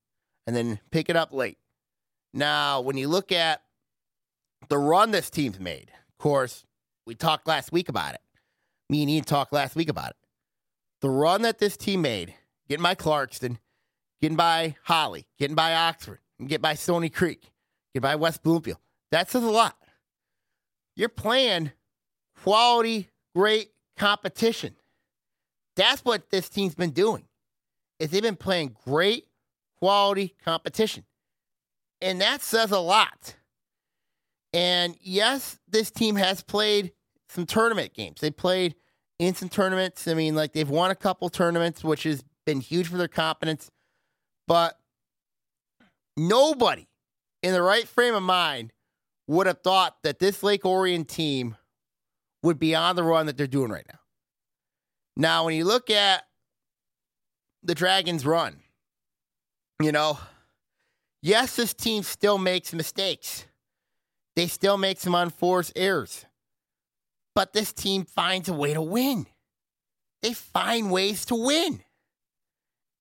[0.46, 1.58] And then pick it up late.
[2.32, 3.60] Now, when you look at
[4.70, 6.64] the run this team's made, of course,
[7.06, 8.20] we talked last week about it.
[8.88, 10.16] Me and Ian talked last week about it.
[11.00, 12.34] The run that this team made,
[12.68, 13.58] getting by Clarkston,
[14.20, 17.50] getting by Holly, getting by Oxford, and get by Stony Creek,
[17.92, 18.78] get by West Bloomfield.
[19.10, 19.76] That says a lot.
[20.96, 21.72] You're playing
[22.42, 24.76] quality, great competition.
[25.76, 27.24] That's what this team's been doing.
[27.98, 29.26] Is they've been playing great
[29.78, 31.04] quality competition.
[32.00, 33.36] And that says a lot.
[34.54, 36.92] And yes, this team has played
[37.28, 38.20] some tournament games.
[38.20, 38.76] They played
[39.18, 40.06] in some tournaments.
[40.06, 43.68] I mean, like they've won a couple tournaments, which has been huge for their confidence.
[44.46, 44.78] But
[46.16, 46.86] nobody
[47.42, 48.72] in the right frame of mind
[49.26, 51.56] would have thought that this Lake Orion team
[52.44, 53.98] would be on the run that they're doing right now.
[55.16, 56.24] Now, when you look at
[57.62, 58.60] the Dragons' run,
[59.82, 60.18] you know,
[61.22, 63.46] yes, this team still makes mistakes.
[64.36, 66.24] They still make some unforced errors.
[67.34, 69.26] But this team finds a way to win.
[70.22, 71.82] They find ways to win.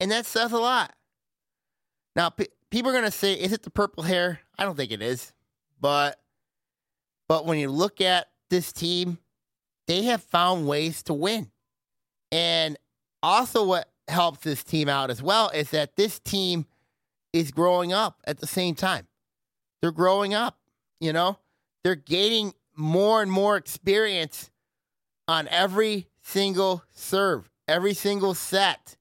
[0.00, 0.94] And that says a lot.
[2.16, 2.30] Now,
[2.70, 4.40] people are going to say, is it the purple hair?
[4.58, 5.32] I don't think it is.
[5.80, 6.20] But
[7.28, 9.18] but when you look at this team,
[9.86, 11.50] they have found ways to win.
[12.30, 12.76] And
[13.22, 16.66] also what helps this team out as well is that this team
[17.32, 19.06] is growing up at the same time.
[19.80, 20.58] They're growing up,
[21.04, 21.38] you know?
[21.82, 24.50] They're gaining more and more experience
[25.28, 28.96] on every single serve, every single set,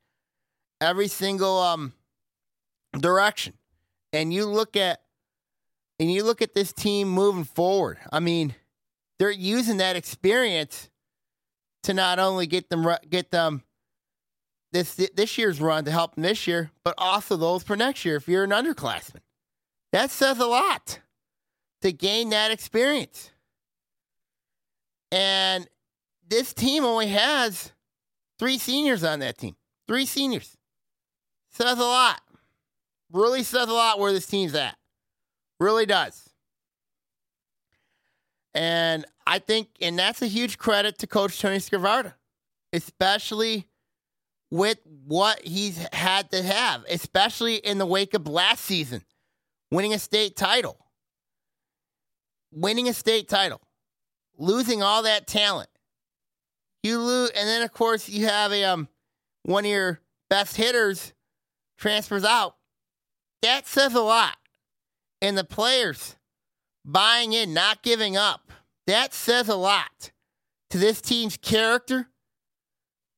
[0.81, 1.93] every single um
[2.99, 3.53] direction.
[4.11, 5.01] And you look at
[5.99, 7.97] and you look at this team moving forward.
[8.11, 8.53] I mean,
[9.17, 10.89] they're using that experience
[11.83, 13.63] to not only get them get them
[14.73, 18.17] this this year's run to help them this year, but also those for next year
[18.17, 19.21] if you're an underclassman.
[19.93, 20.99] That says a lot
[21.83, 23.29] to gain that experience.
[25.11, 25.67] And
[26.25, 27.73] this team only has
[28.39, 29.57] three seniors on that team.
[29.85, 30.55] Three seniors.
[31.49, 32.21] Says a lot.
[33.11, 34.77] Really says a lot where this team's at.
[35.59, 36.29] Really does.
[38.53, 42.13] And I think, and that's a huge credit to Coach Tony Scrivata,
[42.71, 43.67] especially
[44.49, 49.03] with what he's had to have, especially in the wake of last season,
[49.69, 50.77] winning a state title.
[52.55, 53.61] Winning a state title,
[54.37, 55.69] losing all that talent.
[56.83, 58.87] You lose, and then of course you have a um
[59.43, 61.13] one of your best hitters
[61.77, 62.55] transfers out.
[63.41, 64.37] That says a lot
[65.21, 66.17] and the players
[66.85, 68.51] buying in, not giving up.
[68.87, 70.11] That says a lot
[70.69, 72.09] to this team's character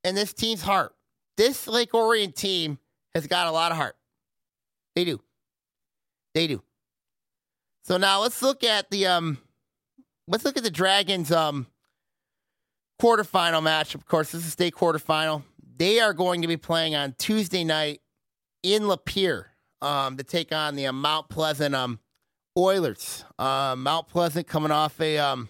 [0.04, 0.93] and this team's heart.
[1.38, 2.78] This Lake Orion team
[3.15, 3.95] has got a lot of heart.
[4.95, 5.19] They do.
[6.36, 6.62] They do.
[7.86, 9.38] So now let's look at the um
[10.28, 11.67] let's look at the Dragons um
[13.00, 13.93] quarterfinal match.
[13.93, 15.43] Of course, this is the state quarterfinal.
[15.78, 18.02] They are going to be playing on Tuesday night
[18.63, 19.45] in Lapeer
[19.82, 22.00] um, to take on the uh, Mount Pleasant um,
[22.58, 23.24] Oilers.
[23.38, 25.50] Uh, Mount Pleasant coming off a um,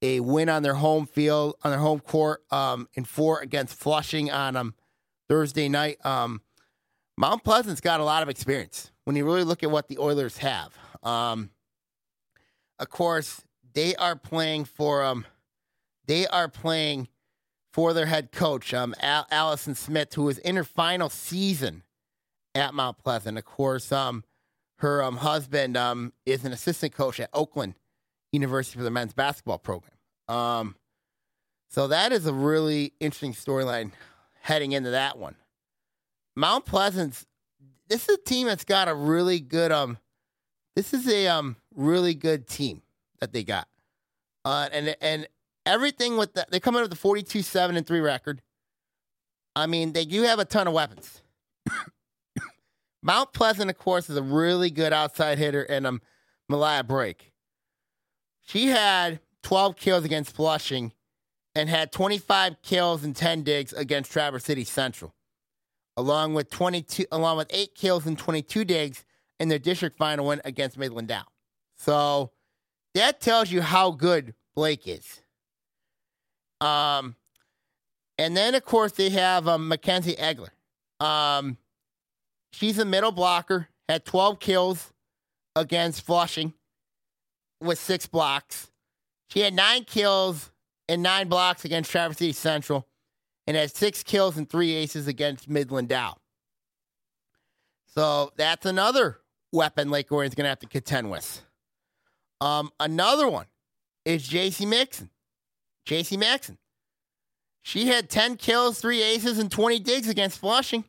[0.00, 4.30] a win on their home field on their home court um, in four against Flushing
[4.30, 4.74] on um,
[5.28, 5.98] Thursday night.
[6.02, 6.40] Um,
[7.18, 10.38] Mount Pleasant's got a lot of experience when you really look at what the Oilers
[10.38, 10.78] have.
[11.06, 11.50] Um,
[12.78, 13.42] of course,
[13.74, 15.24] they are playing for um,
[16.06, 17.08] they are playing
[17.72, 21.82] for their head coach, um, Al- Allison Smith, who is in her final season
[22.54, 23.38] at Mount Pleasant.
[23.38, 24.24] Of course, um,
[24.78, 27.74] her um, husband um, is an assistant coach at Oakland
[28.32, 29.92] University for the men's basketball program.
[30.28, 30.76] Um,
[31.68, 33.92] so that is a really interesting storyline
[34.40, 35.36] heading into that one.
[36.34, 37.26] Mount Pleasant's
[37.88, 39.98] this is a team that's got a really good um
[40.76, 42.82] this is a um really good team
[43.20, 43.66] that they got.
[44.44, 45.26] Uh and and
[45.64, 48.42] everything with that they come up with the 42 7 and 3 record.
[49.56, 51.22] I mean, they do have a ton of weapons.
[53.02, 56.02] Mount Pleasant, of course, is a really good outside hitter, and um,
[56.46, 57.32] Malaya Break.
[58.42, 60.92] She had 12 kills against Flushing
[61.54, 65.14] and had 25 kills and 10 digs against Traverse City Central,
[65.96, 69.06] along with 22, along with eight kills and 22 digs
[69.38, 71.24] in their district final win against Midland Dow.
[71.76, 72.30] So
[72.94, 75.20] that tells you how good Blake is.
[76.60, 77.16] Um,
[78.18, 80.48] and then of course they have um, Mackenzie Egler.
[81.04, 81.58] Um,
[82.52, 84.92] she's a middle blocker, had 12 kills
[85.54, 86.54] against Flushing
[87.60, 88.70] with six blocks.
[89.28, 90.50] She had nine kills
[90.88, 92.86] and nine blocks against Traverse City Central
[93.46, 96.16] and had six kills and three aces against Midland Dow.
[97.94, 99.18] So that's another
[99.56, 101.42] weapon Lake Orion's going to have to contend with.
[102.40, 103.46] Um, another one
[104.04, 105.10] is JC Mixon.
[105.88, 106.58] JC Maxon.
[107.62, 110.84] She had 10 kills, three aces, and 20 digs against Flushing.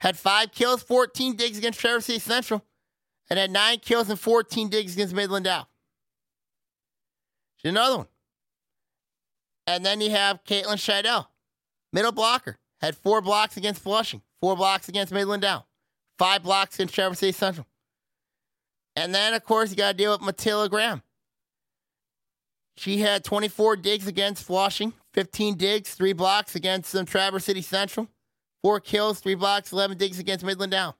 [0.00, 2.64] Had five kills, 14 digs against Traverse City Central.
[3.28, 5.66] And had nine kills and 14 digs against Midland Dow.
[7.56, 8.06] She's another one.
[9.66, 11.26] And then you have Caitlin Scheidel,
[11.92, 12.56] middle blocker.
[12.80, 15.66] Had four blocks against Flushing, four blocks against Midland Dow,
[16.16, 17.66] five blocks against Traverse City Central.
[18.98, 21.02] And then, of course, you got to deal with Matilda Graham.
[22.76, 28.08] She had 24 digs against Flushing, 15 digs, three blocks against um, Traverse City Central,
[28.60, 30.96] four kills, three blocks, 11 digs against Midland Dow.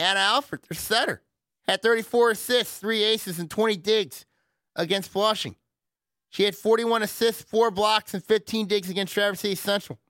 [0.00, 1.22] Anna Alfred, their setter,
[1.68, 4.26] had 34 assists, three aces, and 20 digs
[4.74, 5.54] against Flushing.
[6.30, 10.00] She had 41 assists, four blocks, and 15 digs against Traverse City Central,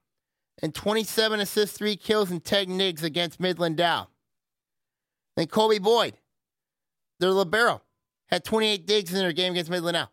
[0.62, 4.08] and 27 assists, three kills, and 10 digs against Midland Dow.
[5.36, 6.14] Then Kobe Boyd,
[7.20, 7.82] their libero,
[8.28, 10.08] had 28 digs in their game against Midland Dow.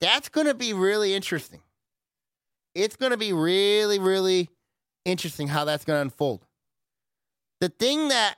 [0.00, 1.60] That's going to be really interesting.
[2.74, 4.48] It's going to be really, really
[5.04, 6.46] interesting how that's going to unfold.
[7.60, 8.36] The thing that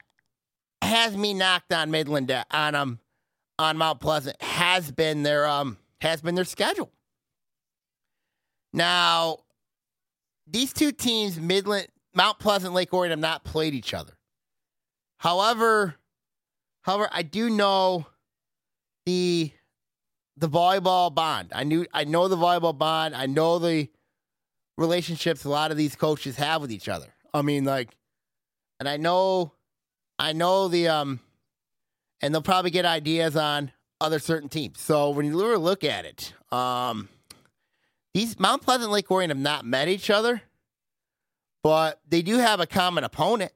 [0.83, 2.98] has me knocked on Midland on um
[3.59, 6.90] on Mount Pleasant has been their um has been their schedule.
[8.72, 9.38] Now,
[10.46, 14.14] these two teams, Midland, Mount Pleasant, Lake Orion, have not played each other.
[15.18, 15.94] However,
[16.83, 18.07] however, I do know
[19.07, 19.53] the
[20.37, 21.53] the volleyball bond.
[21.55, 23.14] I knew I know the volleyball bond.
[23.14, 23.88] I know the
[24.79, 27.12] relationships a lot of these coaches have with each other.
[27.35, 27.97] I mean, like,
[28.81, 29.53] and I know,
[30.18, 31.21] I know the um,
[32.21, 34.81] and they'll probably get ideas on other certain teams.
[34.81, 37.09] So when you really look at it, um,
[38.14, 40.42] these Mount Pleasant Lake Orion have not met each other,
[41.62, 43.53] but they do have a common opponent,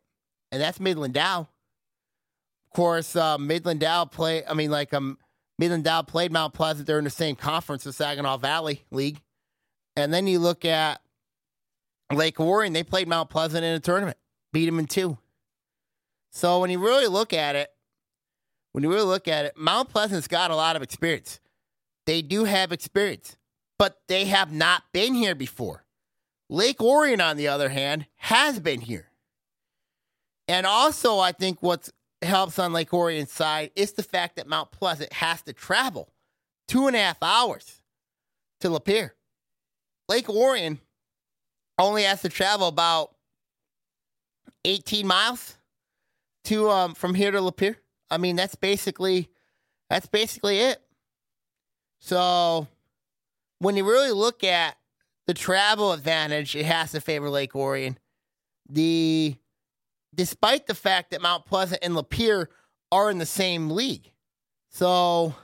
[0.51, 1.49] and that's Midland Dow.
[2.77, 4.45] Course, uh, Midland Dow play.
[4.45, 5.17] I mean, like um,
[5.59, 6.87] Midland Dow played Mount Pleasant.
[6.87, 9.23] They're in the same conference, the Saginaw Valley League.
[9.97, 11.01] And then you look at
[12.13, 12.75] Lake Orion.
[12.75, 14.19] They played Mount Pleasant in a tournament,
[14.53, 15.17] beat them in two.
[16.33, 17.71] So when you really look at it,
[18.73, 21.41] when you really look at it, Mount Pleasant's got a lot of experience.
[22.05, 23.39] They do have experience,
[23.79, 25.87] but they have not been here before.
[26.51, 29.09] Lake Orion, on the other hand, has been here.
[30.47, 31.91] And also, I think what's
[32.23, 36.09] helps on Lake Orion's side is the fact that Mount Pleasant has to travel
[36.69, 37.81] two and a half hours
[38.61, 39.11] to Lapeer.
[40.09, 40.79] Lake Orion
[41.79, 43.15] only has to travel about
[44.65, 45.57] 18 miles
[46.45, 47.77] to um, from here to Lapeer.
[48.11, 49.29] I mean, that's basically
[49.91, 50.81] that's basically it.
[52.01, 52.67] So
[53.59, 54.77] when you really look at
[55.27, 57.99] the travel advantage, it has to favor Lake Orion.
[58.69, 59.37] The
[60.17, 62.47] despite the fact that Mount Pleasant and Lapeer
[62.91, 64.11] are in the same league.
[64.71, 65.35] So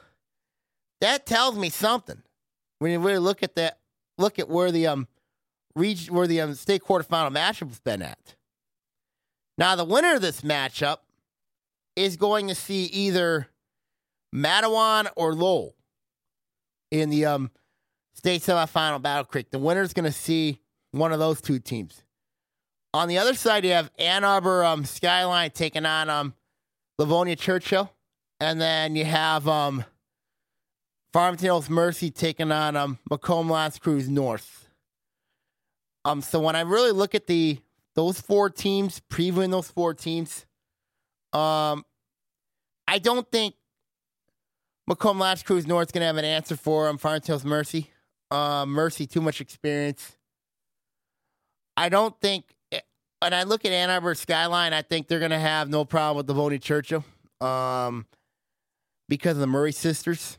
[1.01, 2.23] that tells me something.
[2.79, 3.79] When you really look at that,
[4.19, 5.09] look at where the um
[5.75, 8.35] region where the um, state quarterfinal matchup has been at.
[9.59, 10.99] Now the winner of this matchup
[11.95, 13.49] is going to see either
[14.35, 15.77] Mattawan or Lowell
[16.91, 17.51] in the um
[18.15, 19.51] state semifinal Battle Creek.
[19.51, 20.61] The winner is going to see
[20.93, 22.03] one of those two teams.
[22.95, 26.35] On the other side, you have Ann Arbor um, Skyline taking on um,
[26.99, 27.91] Livonia Churchill.
[28.39, 29.85] And then you have um,
[31.13, 34.69] Farmington Hills Mercy taking on um, Macomb L'Anse Creuse North.
[36.05, 37.59] Um, so when I really look at the
[37.95, 40.47] those four teams, previewing those four teams,
[41.33, 41.85] um,
[42.89, 43.55] I don't think
[44.87, 46.99] Macomb L'Anse Creuse North is going to have an answer for them.
[46.99, 47.91] Farmington Hills Mercy.
[48.31, 50.17] Uh, Mercy, too much experience.
[51.77, 52.45] I don't think
[53.23, 56.17] when I look at Ann Arbor Skyline, I think they're going to have no problem
[56.17, 57.05] with Livonia Churchill
[57.41, 58.05] um,
[59.09, 60.39] because of the Murray sisters.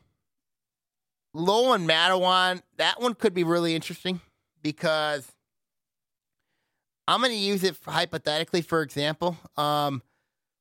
[1.34, 4.20] Lowell and Mattawan, that one could be really interesting
[4.62, 5.32] because
[7.08, 9.38] I'm going to use it hypothetically, for example.
[9.56, 10.02] Um,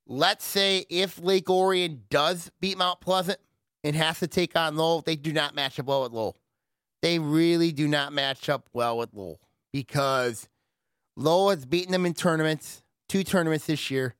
[0.06, 3.40] let's say if Lake Orion does beat Mount Pleasant
[3.82, 6.36] and has to take on Lowell, they do not match up well with Lowell.
[7.02, 9.40] They really do not match up well with Lowell
[9.72, 10.48] because
[11.16, 14.14] Lowell has beaten them in tournaments, two tournaments this year,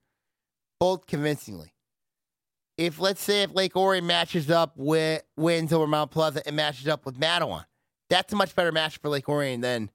[0.79, 1.73] both convincingly.
[2.77, 6.89] If let's say if Lake Orion matches up with wins over Mount Pleasant and matches
[6.89, 7.65] up with Mattawan,
[8.09, 9.91] that's a much better match for Lake Orion than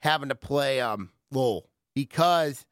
[0.00, 2.64] having to play um, Lowell because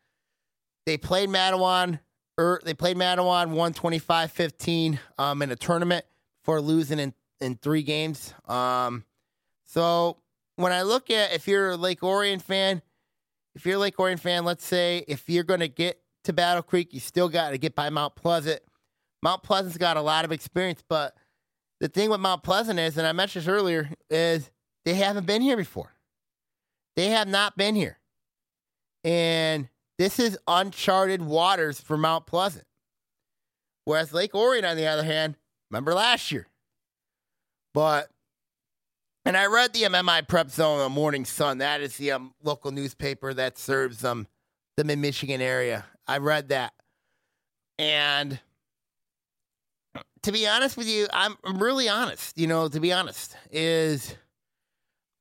[0.87, 2.01] they played Mattawan.
[2.41, 6.05] Er, they played Mattawan 125-15 um, in a tournament
[6.45, 8.33] for losing in, in three games.
[8.47, 9.05] Um,
[9.65, 10.19] so
[10.57, 12.81] when I look at if you're a Lake Orion fan,
[13.59, 16.63] if you're a Lake Orion fan, let's say if you're going to get to Battle
[16.63, 18.61] Creek, you still got to get by Mount Pleasant.
[19.21, 21.13] Mount Pleasant's got a lot of experience, but
[21.81, 24.49] the thing with Mount Pleasant is, and I mentioned this earlier, is
[24.85, 25.93] they haven't been here before.
[26.95, 27.99] They have not been here.
[29.03, 32.65] And this is uncharted waters for Mount Pleasant.
[33.87, 35.35] Whereas Lake Orion, on the other hand,
[35.69, 36.47] remember last year.
[37.75, 38.09] But,
[39.29, 41.59] and I read the MMI Prep Zone, the Morning Sun.
[41.59, 44.27] That is the um, local newspaper that serves um,
[44.79, 45.85] the mid Michigan area.
[46.07, 46.73] I read that.
[47.79, 48.41] And
[50.23, 54.17] to be honest with you, I'm really honest, you know, to be honest, is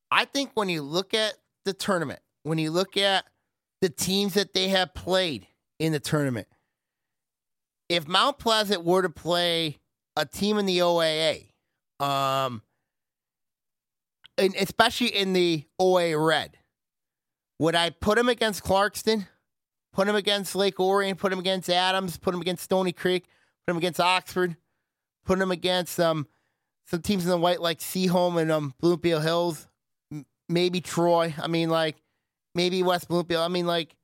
[0.10, 1.34] I think when you look at
[1.66, 3.26] the tournament, when you look at
[3.82, 5.48] the teams that they have played
[5.80, 6.48] in the tournament,
[7.90, 9.80] if Mount Pleasant were to play
[10.16, 11.48] a team in the OAA,
[12.00, 12.62] um,
[14.38, 16.58] and especially in the OA Red,
[17.60, 19.28] would I put them against Clarkston,
[19.94, 23.24] put them against Lake Orion, put them against Adams, put them against Stony Creek,
[23.66, 24.56] put them against Oxford,
[25.26, 26.28] put them against um,
[26.86, 29.68] some teams in the white like Seaholm and um, Bloomfield Hills,
[30.48, 31.34] maybe Troy.
[31.42, 31.98] I mean, like
[32.56, 33.44] maybe West Bloomfield.
[33.44, 33.96] I mean, like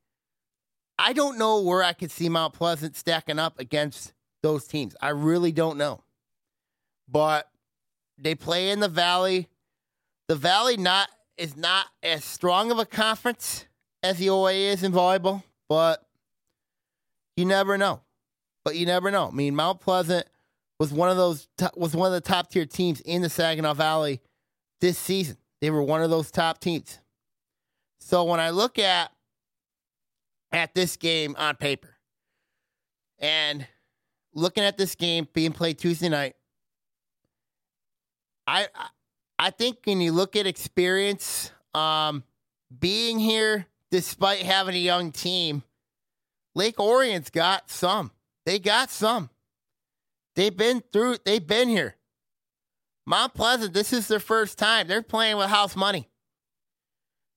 [0.98, 4.12] I don't know where I could see Mount Pleasant stacking up against
[4.42, 4.94] those teams.
[5.00, 6.02] I really don't know.
[7.08, 7.48] But
[8.18, 9.48] they play in the Valley.
[10.28, 13.66] The Valley not is not as strong of a conference
[14.02, 16.04] as the OA is in volleyball, but
[17.36, 18.00] you never know.
[18.64, 19.28] But you never know.
[19.28, 20.26] I mean, Mount Pleasant
[20.78, 24.20] was one of those was one of the top tier teams in the Saginaw Valley
[24.80, 25.36] this season.
[25.60, 26.98] They were one of those top teams.
[28.00, 29.10] So when I look at
[30.52, 31.96] at this game on paper
[33.18, 33.66] and
[34.34, 36.34] looking at this game being played Tuesday night,
[38.46, 38.88] I I
[39.50, 42.24] think when you look at experience, um,
[42.78, 45.62] being here despite having a young team,
[46.54, 48.10] Lake Orion's got some.
[48.46, 49.30] They got some.
[50.36, 51.18] They've been through.
[51.24, 51.96] They've been here.
[53.06, 54.88] Mount Pleasant, this is their first time.
[54.88, 56.08] They're playing with house money.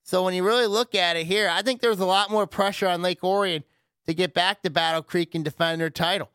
[0.02, 2.88] So when you really look at it here, I think there's a lot more pressure
[2.88, 3.64] on Lake Orion
[4.06, 6.30] to get back to Battle Creek and defend their title.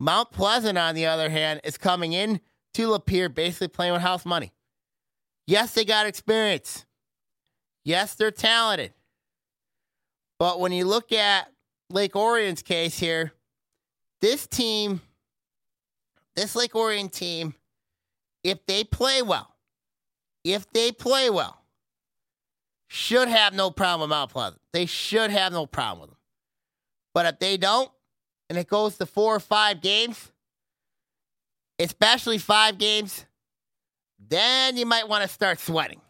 [0.00, 2.40] Mount Pleasant, on the other hand, is coming in
[2.74, 4.52] to Lapeer basically playing with house money.
[5.46, 6.86] Yes, they got experience.
[7.84, 8.92] Yes, they're talented.
[10.38, 11.48] But when you look at
[11.90, 13.32] Lake Orion's case here,
[14.20, 15.00] this team,
[16.36, 17.54] this Lake Orion team,
[18.44, 19.54] if they play well,
[20.44, 21.58] if they play well,
[22.88, 24.60] should have no problem with Mount Pleasant.
[24.72, 26.18] They should have no problem with them.
[27.14, 27.90] But if they don't,
[28.48, 30.30] and it goes to four or five games,
[31.78, 33.24] especially five games,
[34.28, 36.00] then you might want to start sweating.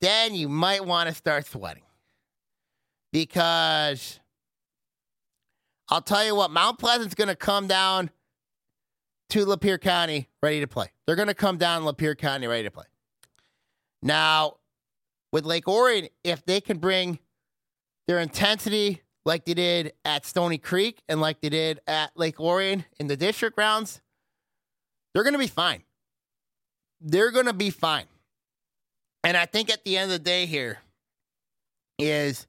[0.00, 1.82] Then you might want to start sweating.
[3.12, 4.20] Because
[5.88, 8.10] I'll tell you what, Mount Pleasant's going to come down
[9.30, 10.90] to Lapeer County ready to play.
[11.06, 12.86] They're going to come down Lapeer County ready to play.
[14.02, 14.56] Now,
[15.32, 17.18] with Lake Orion, if they can bring
[18.08, 22.84] their intensity like they did at Stony Creek and like they did at Lake Orion
[22.98, 24.00] in the district rounds,
[25.12, 25.82] they're going to be fine.
[27.00, 28.06] They're going to be fine.
[29.24, 30.78] And I think at the end of the day here
[31.98, 32.46] is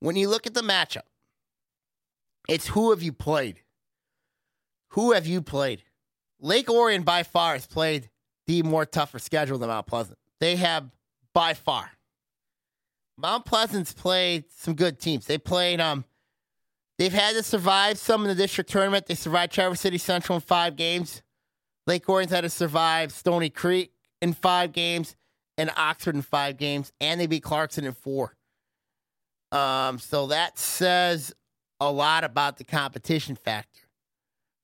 [0.00, 1.02] when you look at the matchup,
[2.48, 3.60] it's who have you played?
[4.90, 5.84] Who have you played?
[6.40, 8.10] Lake Orion by far has played
[8.46, 10.18] the more tougher schedule than Mount Pleasant.
[10.40, 10.90] They have
[11.32, 11.90] by far.
[13.16, 15.26] Mount Pleasant's played some good teams.
[15.26, 16.04] They played um
[16.98, 19.06] they've had to survive some in the district tournament.
[19.06, 21.22] They survived Traverse City Central in five games.
[21.86, 25.16] Lake Orion's had to survive Stony Creek in five games
[25.58, 28.36] and Oxford in five games, and they beat Clarkston in four.
[29.50, 31.34] Um, so that says
[31.80, 33.80] a lot about the competition factor.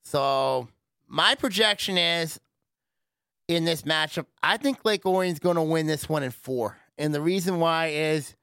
[0.05, 0.69] So
[1.07, 2.41] my projection is
[3.49, 6.79] in this matchup, I think Lake Orion's going to win this one in four.
[6.97, 8.35] And the reason why is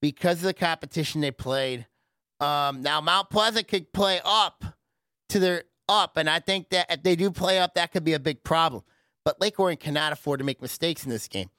[0.00, 1.86] because of the competition they played.
[2.40, 4.64] Um, now Mount Pleasant could play up
[5.30, 8.14] to their up, and I think that if they do play up, that could be
[8.14, 8.82] a big problem.
[9.24, 11.50] But Lake Orion cannot afford to make mistakes in this game.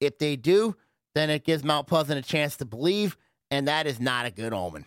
[0.00, 0.76] If they do,
[1.14, 3.16] then it gives Mount Pleasant a chance to believe,
[3.50, 4.84] and that is not a good omen.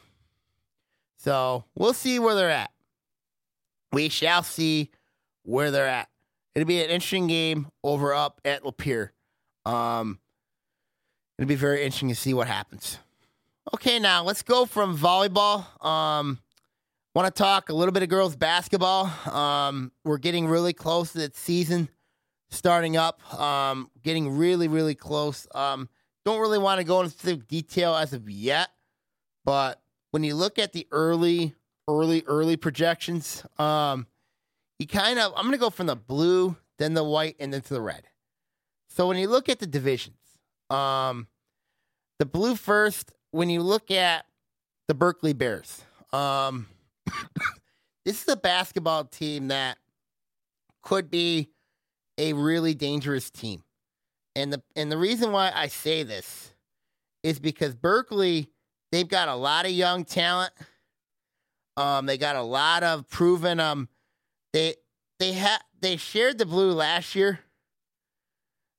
[1.18, 2.72] So we'll see where they're at.
[3.92, 4.90] We shall see
[5.44, 6.10] where they're at.
[6.56, 9.10] It'll be an interesting game over up at Lapeer.
[9.66, 10.20] Um,
[11.38, 12.98] it'll be very interesting to see what happens.
[13.74, 15.86] Okay, now let's go from volleyball.
[15.86, 16.40] Um,
[17.14, 19.06] want to talk a little bit of girls basketball.
[19.30, 21.90] Um, we're getting really close to the season
[22.50, 23.22] starting up.
[23.40, 25.48] Um, getting really, really close.
[25.54, 25.90] Um,
[26.26, 28.70] don't really want to go into detail as of yet,
[29.44, 29.82] but
[30.12, 31.56] when you look at the early,
[31.88, 34.06] early, early projections, um,
[34.78, 37.62] you kind of I'm going to go from the blue, then the white, and then
[37.62, 38.04] to the red.
[38.90, 40.18] So when you look at the divisions,
[40.70, 41.28] um,
[42.20, 43.12] the blue first.
[43.32, 44.26] When you look at
[44.88, 45.82] the Berkeley Bears,
[46.12, 46.68] um,
[48.06, 49.78] this is a basketball team that
[50.82, 51.50] could be
[52.18, 53.64] a really dangerous team.
[54.36, 56.54] And the and the reason why I say this
[57.24, 58.50] is because Berkeley,
[58.92, 60.54] they've got a lot of young talent.
[61.78, 63.60] Um, they got a lot of proven.
[63.60, 63.90] Um,
[64.54, 64.76] they
[65.20, 67.40] they had they shared the blue last year.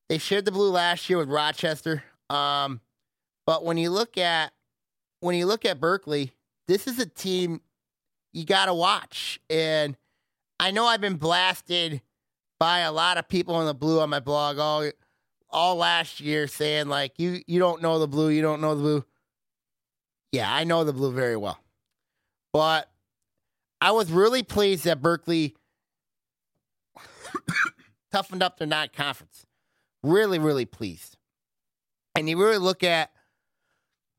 [0.08, 2.04] They shared the blue last year with Rochester.
[2.30, 2.80] Um,
[3.46, 4.52] but when you look at
[5.20, 6.32] when you look at Berkeley,
[6.68, 7.60] this is a team
[8.32, 9.40] you got to watch.
[9.50, 9.96] And
[10.58, 12.02] I know I've been blasted
[12.58, 14.88] by a lot of people in the blue on my blog all
[15.50, 18.82] all last year saying like you you don't know the blue, you don't know the
[18.82, 19.04] blue.
[20.30, 21.58] Yeah, I know the blue very well.
[22.52, 22.88] But
[23.80, 25.56] I was really pleased that Berkeley
[28.12, 29.44] toughened up their non-conference.
[30.02, 31.16] Really, really pleased.
[32.16, 33.10] And you really look at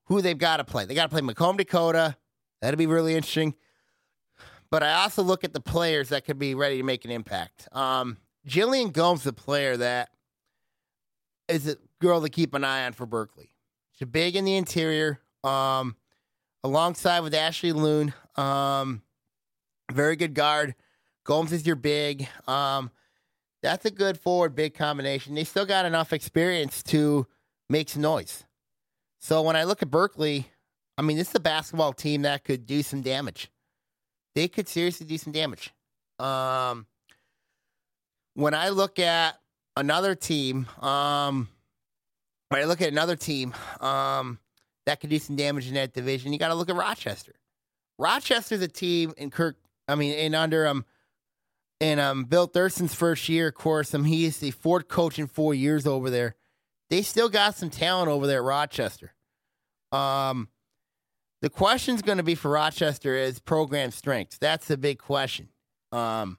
[0.06, 0.86] who they've got to play.
[0.86, 2.18] They got to play Macomb, Dakota.
[2.62, 3.56] That'd be really interesting.
[4.74, 7.68] But I also look at the players that could be ready to make an impact.
[7.74, 8.18] Um,
[8.48, 10.10] Jillian Gomes, the player that
[11.48, 13.52] is a girl to keep an eye on for Berkeley.
[13.92, 15.96] She's big in the interior, um,
[16.64, 18.16] alongside with Ashley Loon.
[18.36, 19.04] Um,
[19.92, 20.74] very good guard.
[21.24, 22.28] Gomes is your big.
[22.48, 22.90] Um,
[23.62, 25.36] that's a good forward big combination.
[25.36, 27.28] They still got enough experience to
[27.70, 28.44] make some noise.
[29.20, 30.48] So when I look at Berkeley,
[30.98, 33.52] I mean, this is a basketball team that could do some damage.
[34.36, 35.72] They could seriously do some damage.
[36.20, 36.88] Um,
[38.36, 39.40] when I look at
[39.78, 41.50] another team, um,
[42.50, 44.40] when I look at another team um,
[44.86, 47.34] that could do some damage in that division, you got to look at Rochester.
[48.00, 49.58] Rochester's a team in Kirk.
[49.88, 50.86] I mean, in under um,
[51.80, 55.28] in um, Bill Thurston's first year, of course, um, he is the fourth coach in
[55.28, 56.36] four years over there.
[56.90, 59.14] They still got some talent over there at Rochester.
[59.92, 60.48] Um,
[61.44, 64.38] the question's going to be for Rochester is program strengths.
[64.38, 65.50] That's the big question.
[65.92, 66.38] Um,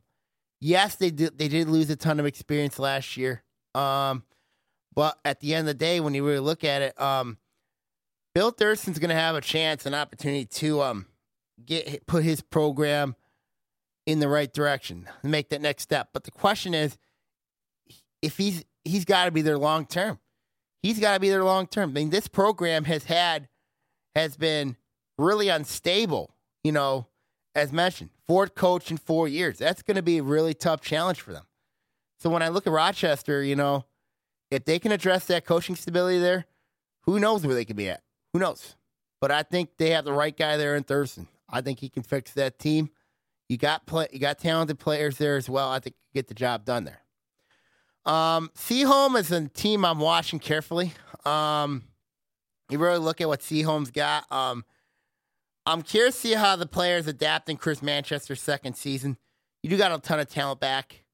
[0.63, 3.45] yes, they did they did lose a ton of experience last year.
[3.75, 4.23] Um,
[4.95, 7.37] but at the end of the day, when you really look at it, um,
[8.35, 11.07] Bill Thurston's going to have a chance, an opportunity to um
[11.67, 13.15] get put his program
[14.07, 16.09] in the right direction make that next step.
[16.15, 16.97] But the question is,
[18.23, 20.19] if he's he's got to be there long term.
[20.83, 21.91] He's got to be there long term.
[21.91, 23.49] I mean, this program has had
[24.15, 24.77] has been
[25.19, 26.35] really unstable.
[26.63, 27.07] You know,
[27.55, 29.59] as mentioned, fourth coach in four years.
[29.59, 31.45] That's going to be a really tough challenge for them.
[32.19, 33.85] So when I look at Rochester, you know,
[34.51, 36.47] if they can address that coaching stability there,
[37.03, 38.03] who knows where they could be at?
[38.33, 38.77] Who knows?
[39.21, 41.29] But I think they have the right guy there in Thurston.
[41.49, 42.91] I think he can fix that team.
[43.49, 45.71] You got play, you got talented players there as well.
[45.71, 47.03] I think you get the job done there.
[48.07, 50.93] Um, Seaholm is a team I'm watching carefully.
[51.25, 51.85] Um,
[52.71, 54.31] you really look at what Seaholm's got.
[54.33, 54.65] Um,
[55.67, 59.17] I'm curious to see how the players adapt in Chris Manchester's second season.
[59.63, 61.05] You do got a ton of talent back.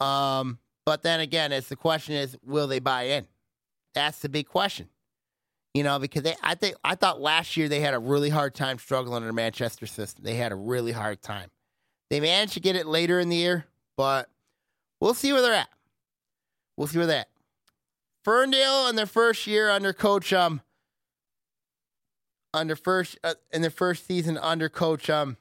[0.00, 3.26] Um, but then again, it's the question is, will they buy in?
[3.94, 4.88] That's the big question.
[5.74, 8.54] You know, because they, I think, I thought last year they had a really hard
[8.54, 10.24] time struggling in the Manchester system.
[10.24, 11.50] They had a really hard time.
[12.10, 13.66] They managed to get it later in the year,
[13.96, 14.28] but
[15.00, 15.68] we'll see where they're at.
[16.76, 17.28] We'll see where they're at.
[18.24, 20.62] Ferndale in their first year under coach um
[22.54, 25.36] under first uh, in their first season under coach um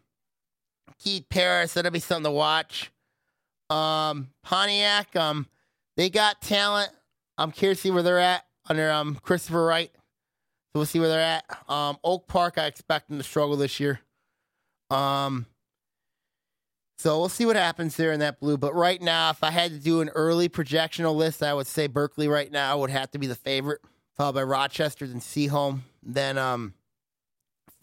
[1.00, 1.74] Keith Paris.
[1.74, 2.92] That'll be something to watch.
[3.70, 5.48] Um, Pontiac, um,
[5.98, 6.92] they got talent.
[7.38, 9.92] I'm curious to see where they're at under um Christopher Wright.
[9.94, 11.46] So we'll see where they're at.
[11.70, 14.00] Um, Oak Park, I expect them to struggle this year.
[14.90, 15.46] Um,
[16.98, 18.58] so we'll see what happens there in that blue.
[18.58, 21.88] But right now, if I had to do an early projectional list, I would say
[21.88, 23.82] Berkeley right now would have to be the favorite,
[24.16, 26.74] followed by Rochester, then Seaholm, then um,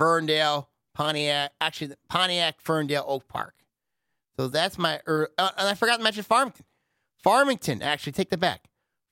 [0.00, 3.54] Ferndale, Pontiac, actually Pontiac, Ferndale, Oak Park.
[4.36, 5.00] So that's my.
[5.06, 6.64] Er, uh, and I forgot to mention Farmington.
[7.22, 8.64] Farmington, actually, take that back.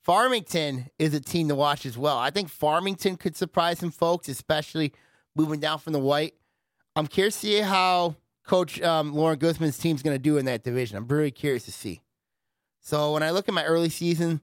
[0.03, 2.17] Farmington is a team to watch as well.
[2.17, 4.95] I think Farmington could surprise some folks, especially
[5.37, 6.33] moving down from the white.
[6.97, 8.17] I'm curious to see how
[8.47, 10.97] Coach um, Lauren Guzman's team's going to do in that division.
[10.97, 12.01] I'm really curious to see.
[12.81, 14.41] So when I look at my early season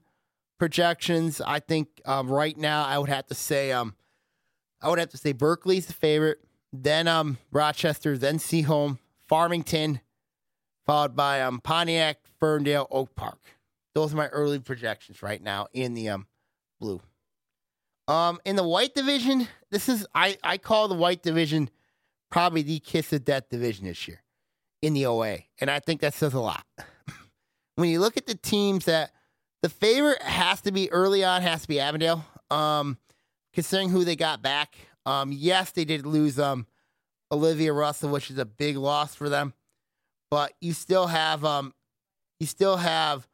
[0.60, 3.96] projections, I think um, right now I would have to say um,
[4.82, 6.38] I would have to say Berkeley's the favorite,
[6.72, 8.98] then um, Rochester, then Seaholm,
[9.28, 10.00] Farmington,
[10.86, 13.40] followed by um, Pontiac, Ferndale, Oak Park.
[13.94, 16.26] Those are my early projections right now in the um,
[16.80, 17.00] blue.
[18.08, 21.70] Um, in the white division, this is I, I call the white division
[22.30, 24.22] probably the kiss of death division this year
[24.82, 26.64] in the OA, and I think that says a lot.
[27.74, 29.10] when you look at the teams that
[29.62, 32.24] the favorite has to be early on has to be Avondale.
[32.50, 32.98] Um,
[33.56, 34.76] considering who they got back.
[35.06, 36.66] Um, yes, they did lose um
[37.32, 39.54] Olivia Russell, which is a big loss for them,
[40.30, 41.72] but you still have um
[42.38, 43.26] you still have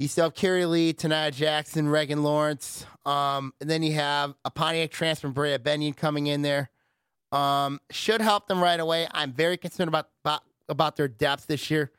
[0.00, 2.84] you still have Carrie Lee, Tanaya Jackson, Reagan Lawrence.
[3.06, 6.68] Um, and then you have a Pontiac transfer, Brea Benyon coming in there.
[7.32, 9.06] Um, should help them right away.
[9.12, 11.92] I'm very concerned about, about, about their depth this year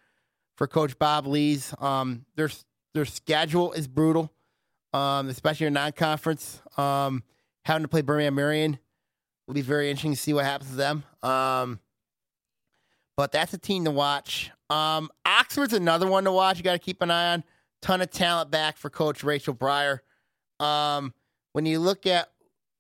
[0.57, 1.73] for Coach Bob Lees.
[1.79, 2.49] Um, their
[2.93, 4.31] their schedule is brutal,
[4.93, 6.61] um, especially in non-conference.
[6.77, 7.23] Um,
[7.68, 8.80] having to play Birmingham Marian
[9.45, 11.03] will be very interesting to see what happens to them.
[11.22, 11.82] Um,
[13.18, 14.51] but that's a team to watch.
[14.70, 16.57] Um, Oxford's another one to watch.
[16.57, 17.43] You got to keep an eye on
[17.82, 19.99] ton of talent back for Coach Rachel Breyer.
[20.61, 21.13] Um,
[21.51, 22.30] when you look at,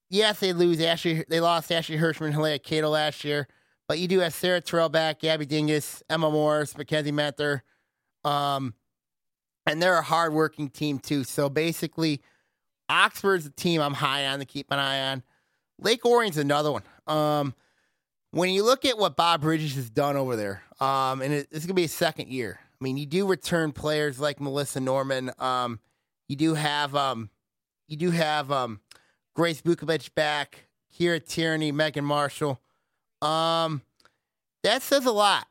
[0.09, 3.49] yes, they lose Ashley, they lost Ashley Hirschman, Hilaria Cato last year,
[3.89, 7.59] but you do have Sarah Terrell back, Gabby Dingus, Emma Morris, Mackenzie Menther,
[8.23, 8.73] um,
[9.65, 11.25] and they're a hardworking team too.
[11.25, 12.21] So basically,
[12.89, 15.23] Oxford's a team I'm high on to keep an eye on.
[15.79, 16.83] Lake Orion's another one.
[17.05, 17.53] Um,
[18.31, 21.65] when you look at what Bob Bridges has done over there, um, and it, it's
[21.65, 22.59] going to be a second year.
[22.61, 25.31] I mean, you do return players like Melissa Norman.
[25.39, 25.79] Um,
[26.27, 27.29] you do have um,
[27.87, 28.81] you do have um,
[29.35, 30.67] Grace Bukovich back,
[30.97, 32.59] Kira Tierney, Megan Marshall.
[33.21, 33.81] Um,
[34.63, 35.47] that says a lot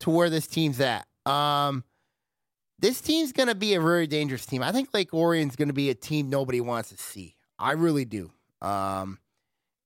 [0.00, 1.06] to where this team's at.
[1.26, 1.84] Um,
[2.80, 4.62] this team's going to be a very dangerous team.
[4.62, 7.36] I think Lake Orion's going to be a team nobody wants to see.
[7.58, 8.30] I really do.
[8.62, 9.18] Um,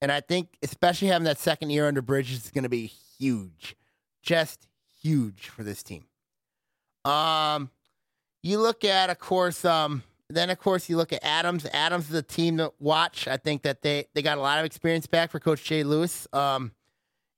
[0.00, 2.86] and I think, especially having that second year under Bridges, is going to be
[3.18, 3.76] huge,
[4.22, 4.68] just
[5.02, 6.04] huge for this team.
[7.04, 7.70] Um,
[8.42, 11.66] you look at, of course, um, then of course you look at Adams.
[11.72, 13.28] Adams is a team to watch.
[13.28, 16.26] I think that they they got a lot of experience back for Coach Jay Lewis.
[16.32, 16.72] Um,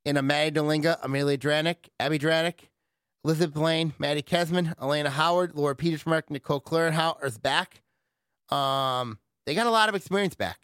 [0.04, 2.68] in a Maddie Delinga, Amelia Dranick, Abby Dranick,
[3.26, 7.82] Elizabeth Blaine, Maddie Kesman, Elena Howard, Laura Petersmark, Nicole Clarenhout is back.
[8.50, 10.60] Um, they got a lot of experience back.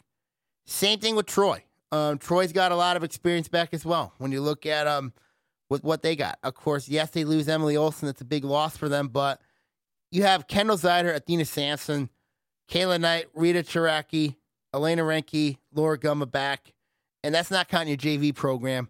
[0.65, 1.61] Same thing with Troy.
[1.91, 4.13] Um, Troy's got a lot of experience back as well.
[4.17, 5.11] When you look at um
[5.69, 6.39] with what they got.
[6.41, 8.05] Of course, yes, they lose Emily Olson.
[8.05, 9.41] That's a big loss for them, but
[10.09, 12.09] you have Kendall Zyder, Athena Sampson,
[12.71, 14.37] Kayla Knight, Rita Chiraki,
[14.73, 16.71] Elena Renke, Laura Gumma back.
[17.25, 18.87] And that's not counting your JV program.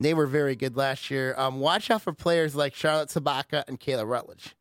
[0.00, 1.34] They were very good last year.
[1.36, 4.56] Um, watch out for players like Charlotte Sabaka and Kayla Rutledge.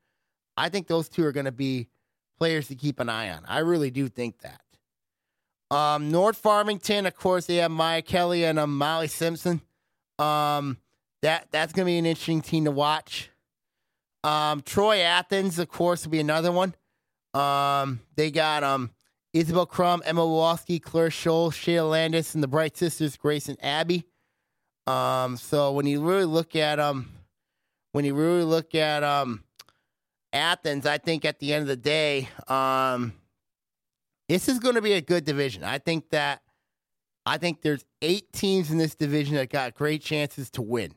[0.55, 1.87] I think those two are going to be
[2.37, 3.43] players to keep an eye on.
[3.47, 4.61] I really do think that.
[5.75, 9.61] Um, North Farmington, of course, they have Maya Kelly and um, Molly Simpson.
[10.19, 10.77] Um,
[11.23, 13.31] that that's going to be an interesting team to watch.
[14.23, 16.75] Um, Troy Athens, of course, will be another one.
[17.33, 18.91] Um, they got um,
[19.33, 24.05] Isabel Crum, Emma Wowski, Claire Scholl, Shayla Landis, and the Bright Sisters, Grace and Abby.
[24.85, 27.09] Um, so when you really look at um,
[27.93, 29.43] when you really look at um,
[30.33, 33.13] Athens, I think at the end of the day, um,
[34.27, 35.63] this is going to be a good division.
[35.63, 36.41] I think that
[37.25, 40.93] I think there's eight teams in this division that got great chances to win.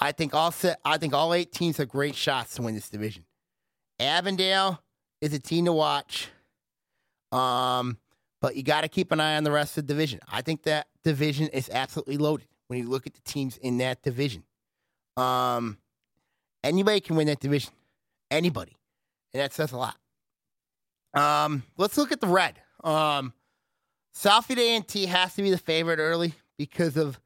[0.00, 2.88] I think all set, I think all eight teams have great shots to win this
[2.88, 3.24] division.
[3.98, 4.80] Avondale
[5.20, 6.28] is a team to watch.
[7.32, 7.98] Um,
[8.40, 10.20] but you got to keep an eye on the rest of the division.
[10.30, 14.02] I think that division is absolutely loaded when you look at the teams in that
[14.02, 14.44] division.
[15.16, 15.78] Um,
[16.62, 17.72] anybody can win that division.
[18.30, 18.76] Anybody.
[19.34, 19.96] And that says a lot.
[21.14, 22.60] Um, let's look at the red.
[22.84, 23.32] Um,
[24.14, 27.18] Southfield A&T has to be the favorite early because of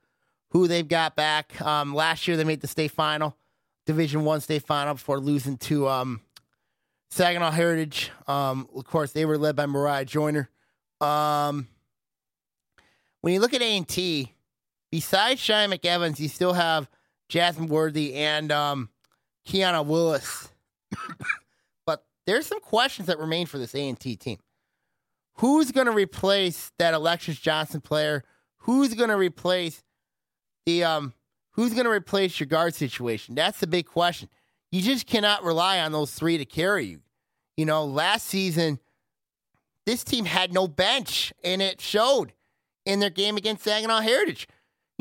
[0.51, 1.61] who they've got back.
[1.61, 3.37] Um, last year they made the state final,
[3.87, 6.21] Division One state final before losing to um,
[7.11, 8.11] Saginaw Heritage.
[8.27, 10.49] Um, of course, they were led by Mariah Joyner.
[11.01, 11.69] Um,
[13.23, 14.33] when you look at A&T,
[14.93, 16.89] besides Shine McEvans, you still have
[17.29, 18.91] Jasmine Worthy and um,
[19.49, 20.49] Kiana Willis.
[21.87, 24.39] but there's some questions that remain for this A&T team.
[25.37, 28.23] Who's going to replace that Alexis Johnson player
[28.59, 29.83] who's going to replace
[30.67, 31.15] the um
[31.53, 33.35] who's going to replace your guard situation?
[33.35, 34.29] That's the big question.
[34.71, 37.01] You just cannot rely on those three to carry you.
[37.57, 38.79] You know, last season
[39.85, 42.35] this team had no bench, and it showed
[42.87, 44.47] in their game against Saginaw Heritage.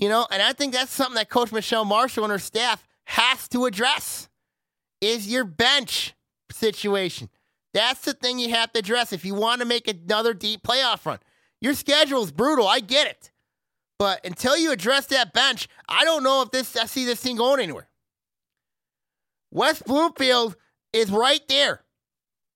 [0.01, 3.47] You know, and I think that's something that Coach Michelle Marshall and her staff has
[3.49, 4.27] to address
[4.99, 6.15] is your bench
[6.51, 7.29] situation.
[7.73, 11.05] That's the thing you have to address if you want to make another deep playoff
[11.05, 11.19] run.
[11.61, 12.67] Your schedule is brutal.
[12.67, 13.31] I get it.
[13.99, 17.35] But until you address that bench, I don't know if this I see this thing
[17.35, 17.87] going anywhere.
[19.51, 20.55] West Bloomfield
[20.93, 21.83] is right there.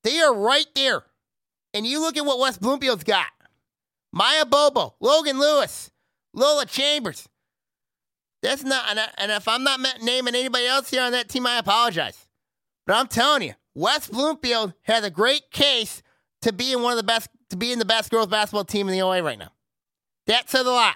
[0.03, 1.03] They are right there.
[1.75, 3.27] And you look at what West Bloomfield's got.
[4.11, 5.91] Maya Bobo, Logan Lewis,
[6.33, 7.27] Lola Chambers.
[8.45, 11.47] That's not, and, I, and if I'm not naming anybody else here on that team,
[11.47, 12.27] I apologize.
[12.85, 16.03] But I'm telling you, West Bloomfield has a great case
[16.43, 18.87] to be in one of the best, to be in the best girls basketball team
[18.87, 19.51] in the OA right now.
[20.27, 20.95] That says a lot.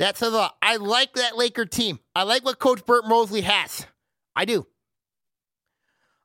[0.00, 0.56] That says a lot.
[0.60, 2.00] I like that Laker team.
[2.16, 3.86] I like what Coach Burt Mosley has.
[4.34, 4.66] I do.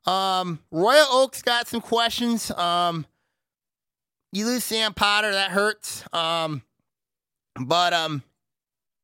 [0.06, 2.50] Um, Royal Oaks got some questions.
[2.50, 3.06] Um,
[4.32, 6.04] you lose Sam Potter, that hurts.
[6.12, 6.62] Um,
[7.64, 8.24] but um,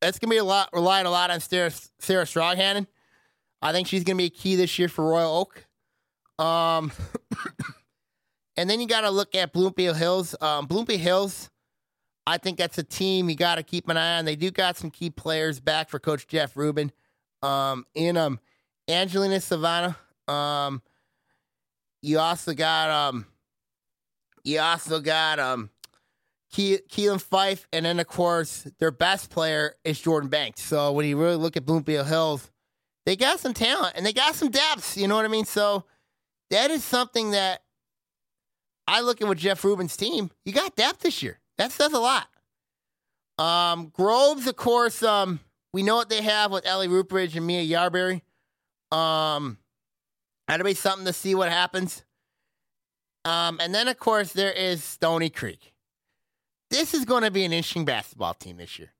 [0.01, 2.87] that's gonna be a lot relying a lot on Sarah, Sarah Stronghannon.
[3.61, 5.65] I think she's gonna be a key this year for Royal Oak.
[6.43, 6.91] Um,
[8.57, 10.35] and then you got to look at Bloomfield Hills.
[10.41, 11.49] Um, Bloomfield Hills,
[12.25, 14.25] I think that's a team you got to keep an eye on.
[14.25, 16.91] They do got some key players back for Coach Jeff Rubin.
[17.43, 18.39] Um, in um,
[18.87, 19.97] Angelina Savannah.
[20.27, 20.81] Um,
[22.01, 23.25] you also got um,
[24.43, 25.69] you also got um,
[26.51, 30.61] Ke- Keelan Fife, and then of course their best player is Jordan Banks.
[30.61, 32.51] So when you really look at Bloomfield Hills,
[33.05, 34.97] they got some talent and they got some depth.
[34.97, 35.45] You know what I mean?
[35.45, 35.85] So
[36.49, 37.61] that is something that
[38.87, 40.31] I look at with Jeff Rubin's team.
[40.45, 41.39] You got depth this year.
[41.57, 42.27] That says a lot.
[43.37, 45.39] Um, Groves, of course, um,
[45.73, 48.21] we know what they have with Ellie Rupridge and Mia Yarberry.
[48.95, 49.57] Um,
[50.47, 52.03] that'll be something to see what happens.
[53.23, 55.70] Um, and then, of course, there is Stony Creek.
[56.71, 58.93] This is going to be an interesting basketball team this year.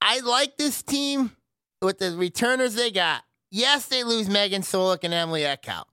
[0.00, 1.32] I like this team
[1.82, 3.22] with the returners they got.
[3.50, 5.84] Yes, they lose Megan Solik and Emily Eckhout.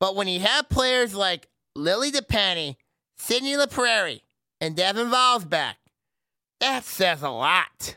[0.00, 2.76] But when you have players like Lily DePenny,
[3.18, 4.22] Sydney LaPrairie,
[4.60, 5.76] and Devin Valls back,
[6.60, 7.96] that says a lot.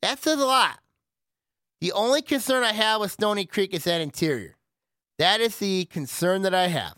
[0.00, 0.78] That says a lot.
[1.82, 4.56] The only concern I have with Stony Creek is that interior.
[5.18, 6.96] That is the concern that I have.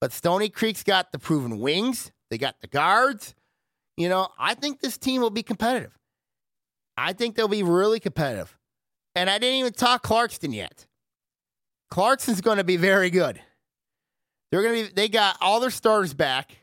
[0.00, 3.34] But Stony Creek's got the proven wings, they got the guards.
[3.98, 5.92] You know, I think this team will be competitive.
[6.96, 8.56] I think they'll be really competitive.
[9.14, 10.86] And I didn't even talk Clarkston yet.
[11.90, 13.38] Clarkston's going to be very good.
[14.50, 16.56] They're going to be they got all their starters back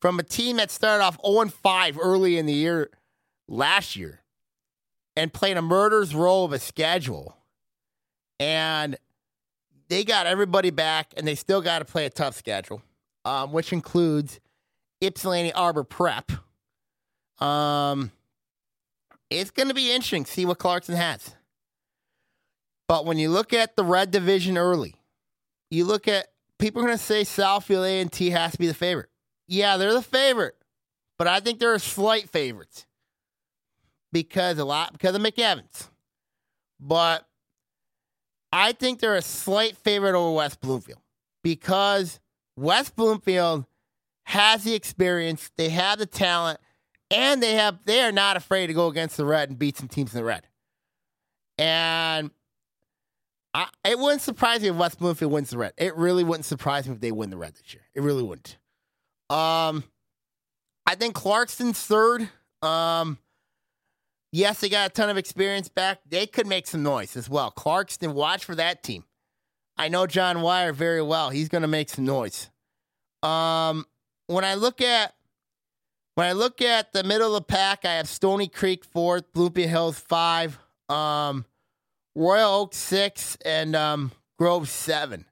[0.00, 2.88] from a team that started off 0 5 early in the year
[3.48, 4.20] last year
[5.16, 7.36] and played a murder's role of a schedule.
[8.38, 8.96] And
[9.88, 12.80] they got everybody back, and they still got to play a tough schedule,
[13.24, 14.38] um, which includes
[15.00, 16.30] Ypsilanti Arbor Prep.
[17.40, 18.10] Um,
[19.30, 21.34] it's going to be interesting to see what Clarkston has.
[22.88, 24.96] But when you look at the red division early,
[25.70, 26.28] you look at
[26.58, 29.10] people are going to say Southfield A and T has to be the favorite.
[29.46, 30.56] Yeah, they're the favorite,
[31.18, 32.86] but I think they're a slight favorites
[34.12, 35.88] because a lot because of McEvans.
[36.80, 37.26] But
[38.52, 41.00] I think they're a slight favorite over West Bloomfield
[41.42, 42.20] because
[42.56, 43.66] West Bloomfield
[44.28, 46.60] has the experience, they have the talent,
[47.10, 49.88] and they have they are not afraid to go against the red and beat some
[49.88, 50.46] teams in the red.
[51.56, 52.30] And
[53.54, 55.72] I, it wouldn't surprise me if West Bloomfield wins the red.
[55.78, 57.84] It really wouldn't surprise me if they win the red this year.
[57.94, 58.58] It really wouldn't.
[59.30, 59.82] Um,
[60.86, 62.28] I think Clarkston's third.
[62.60, 63.16] Um,
[64.30, 66.00] yes, they got a ton of experience back.
[66.06, 67.50] They could make some noise as well.
[67.50, 69.04] Clarkston, watch for that team.
[69.78, 71.30] I know John Wire very well.
[71.30, 72.50] He's going to make some noise.
[73.22, 73.86] Um,
[74.28, 75.14] when I look at
[76.14, 79.68] when I look at the middle of the pack, I have Stony Creek fourth, Bloomfield
[79.70, 80.58] Hills five,
[80.88, 81.44] um,
[82.14, 85.24] Royal Oak six, and um, Grove seven.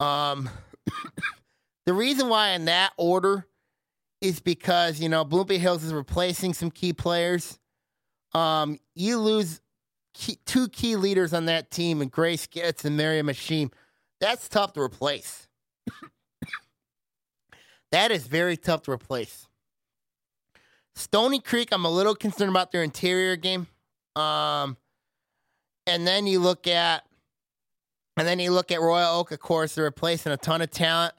[0.00, 0.48] Um,
[1.86, 3.46] the reason why in that order
[4.20, 7.58] is because you know Bloomfield Hills is replacing some key players.
[8.34, 9.60] Um, you lose
[10.14, 13.70] key, two key leaders on that team, and Grace gets and Miriam Machine.
[14.20, 15.48] That's tough to replace.
[17.92, 19.46] That is very tough to replace.
[20.94, 23.66] Stony Creek, I'm a little concerned about their interior game.
[24.16, 24.76] Um,
[25.86, 27.04] and then you look at,
[28.16, 29.32] and then you look at Royal Oak.
[29.32, 31.14] Of course, they're replacing a ton of talent.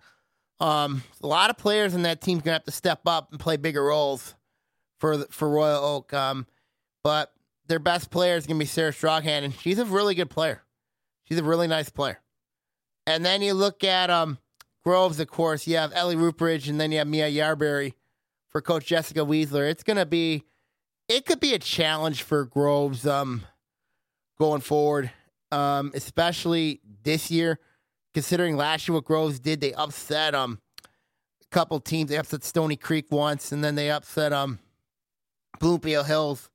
[0.60, 3.58] Um, a lot of players in that team's gonna have to step up and play
[3.58, 4.36] bigger roles
[5.00, 6.14] for for Royal Oak.
[6.14, 6.46] Um,
[7.04, 7.34] but
[7.68, 10.62] their best player is to be Sarah Strawhan, and she's a really good player.
[11.26, 12.20] She's a really nice player.
[13.08, 14.38] And then you look at um,
[14.84, 15.66] Groves, of course.
[15.66, 17.94] You have Ellie Rupridge, and then you have Mia Yarberry
[18.50, 19.70] for Coach Jessica Weisler.
[19.70, 20.44] It's going to be,
[21.08, 23.44] it could be a challenge for Groves um,
[24.38, 25.12] going forward,
[25.52, 27.60] um, especially this year,
[28.14, 29.62] considering last year what Groves did.
[29.62, 32.10] They upset um, a couple teams.
[32.10, 34.60] They upset Stony Creek once, and then they upset um,
[35.60, 36.50] Bloomfield Hills.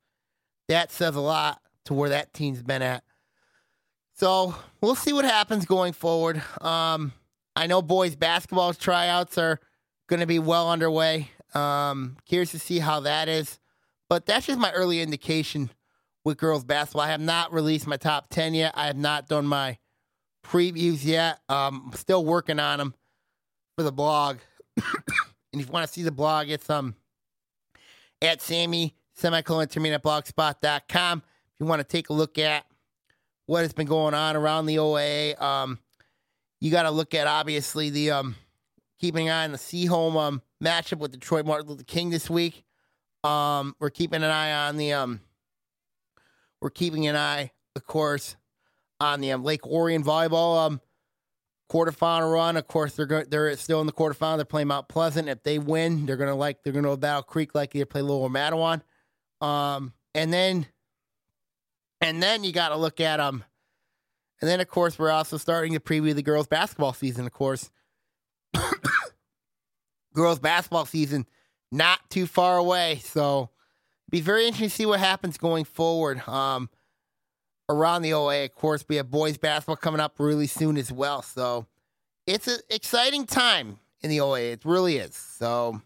[0.68, 3.03] That says a lot to where that team's been at.
[4.14, 6.43] So we'll see what happens going forward.
[6.61, 7.12] Um,
[7.59, 9.59] I know boys basketball tryouts are
[10.06, 11.32] going to be well underway.
[11.54, 13.59] Um, curious to see how that is,
[14.09, 15.70] but that's just my early indication
[16.24, 17.02] with girls basketball.
[17.02, 18.74] I have not released my top ten yet.
[18.76, 19.78] I have not done my
[20.46, 21.40] previews yet.
[21.48, 22.94] Um, still working on them
[23.76, 24.36] for the blog.
[24.76, 26.94] and if you want to see the blog, it's um
[28.22, 31.22] at Sammy semicolon termine blogspot.com.
[31.26, 32.66] If you want to take a look at
[33.46, 35.34] what has been going on around the OA.
[35.44, 35.80] Um,
[36.61, 38.34] you got to look at obviously the um,
[38.98, 42.64] keeping an eye on the home um, matchup with Detroit Martin Luther King this week.
[43.24, 45.20] Um, we're keeping an eye on the um,
[46.61, 48.36] we're keeping an eye, of course,
[49.00, 50.80] on the um, Lake Orion volleyball um,
[51.70, 52.56] quarterfinal run.
[52.56, 54.36] Of course, they're go- they're still in the quarterfinal.
[54.36, 55.28] They're playing Mount Pleasant.
[55.28, 58.82] If they win, they're gonna like they're gonna Battle Creek like they play Lower Mattawan.
[59.40, 60.66] Um, and then
[62.00, 63.20] and then you got to look at.
[63.20, 63.44] Um,
[64.41, 67.70] and then, of course, we're also starting to preview the girls' basketball season, of course.
[70.14, 71.26] girls' basketball season
[71.70, 73.01] not too far away.
[73.05, 73.51] So
[74.11, 76.70] be very interesting to see what happens going forward um,
[77.68, 78.45] around the OA.
[78.45, 81.22] Of course, we have boys' basketball coming up really soon as well.
[81.22, 81.66] So
[82.26, 84.41] it's an exciting time in the OA.
[84.41, 85.14] It really is.
[85.14, 85.80] So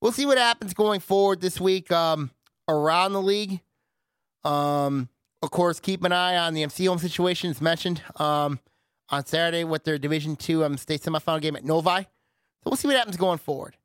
[0.00, 2.30] we'll see what happens going forward this week um,
[2.68, 3.60] around the league.
[4.44, 5.08] Um,
[5.42, 8.60] of course, keep an eye on the MC home situation as mentioned um,
[9.10, 12.02] on Saturday with their Division Two um, state semifinal game at Novi.
[12.62, 13.76] So we'll see what happens going forward.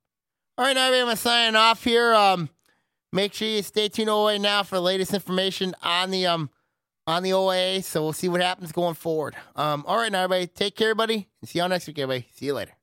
[0.58, 2.14] All right, now everybody, I'm going to sign off here.
[2.14, 2.50] Um,
[3.12, 6.50] make sure you stay tuned OA now for the latest information on the um
[7.08, 7.82] on the OA.
[7.82, 9.36] So we'll see what happens going forward.
[9.56, 12.28] Um, all right, now everybody, take care, buddy, and see y'all next week, everybody.
[12.34, 12.74] See you later.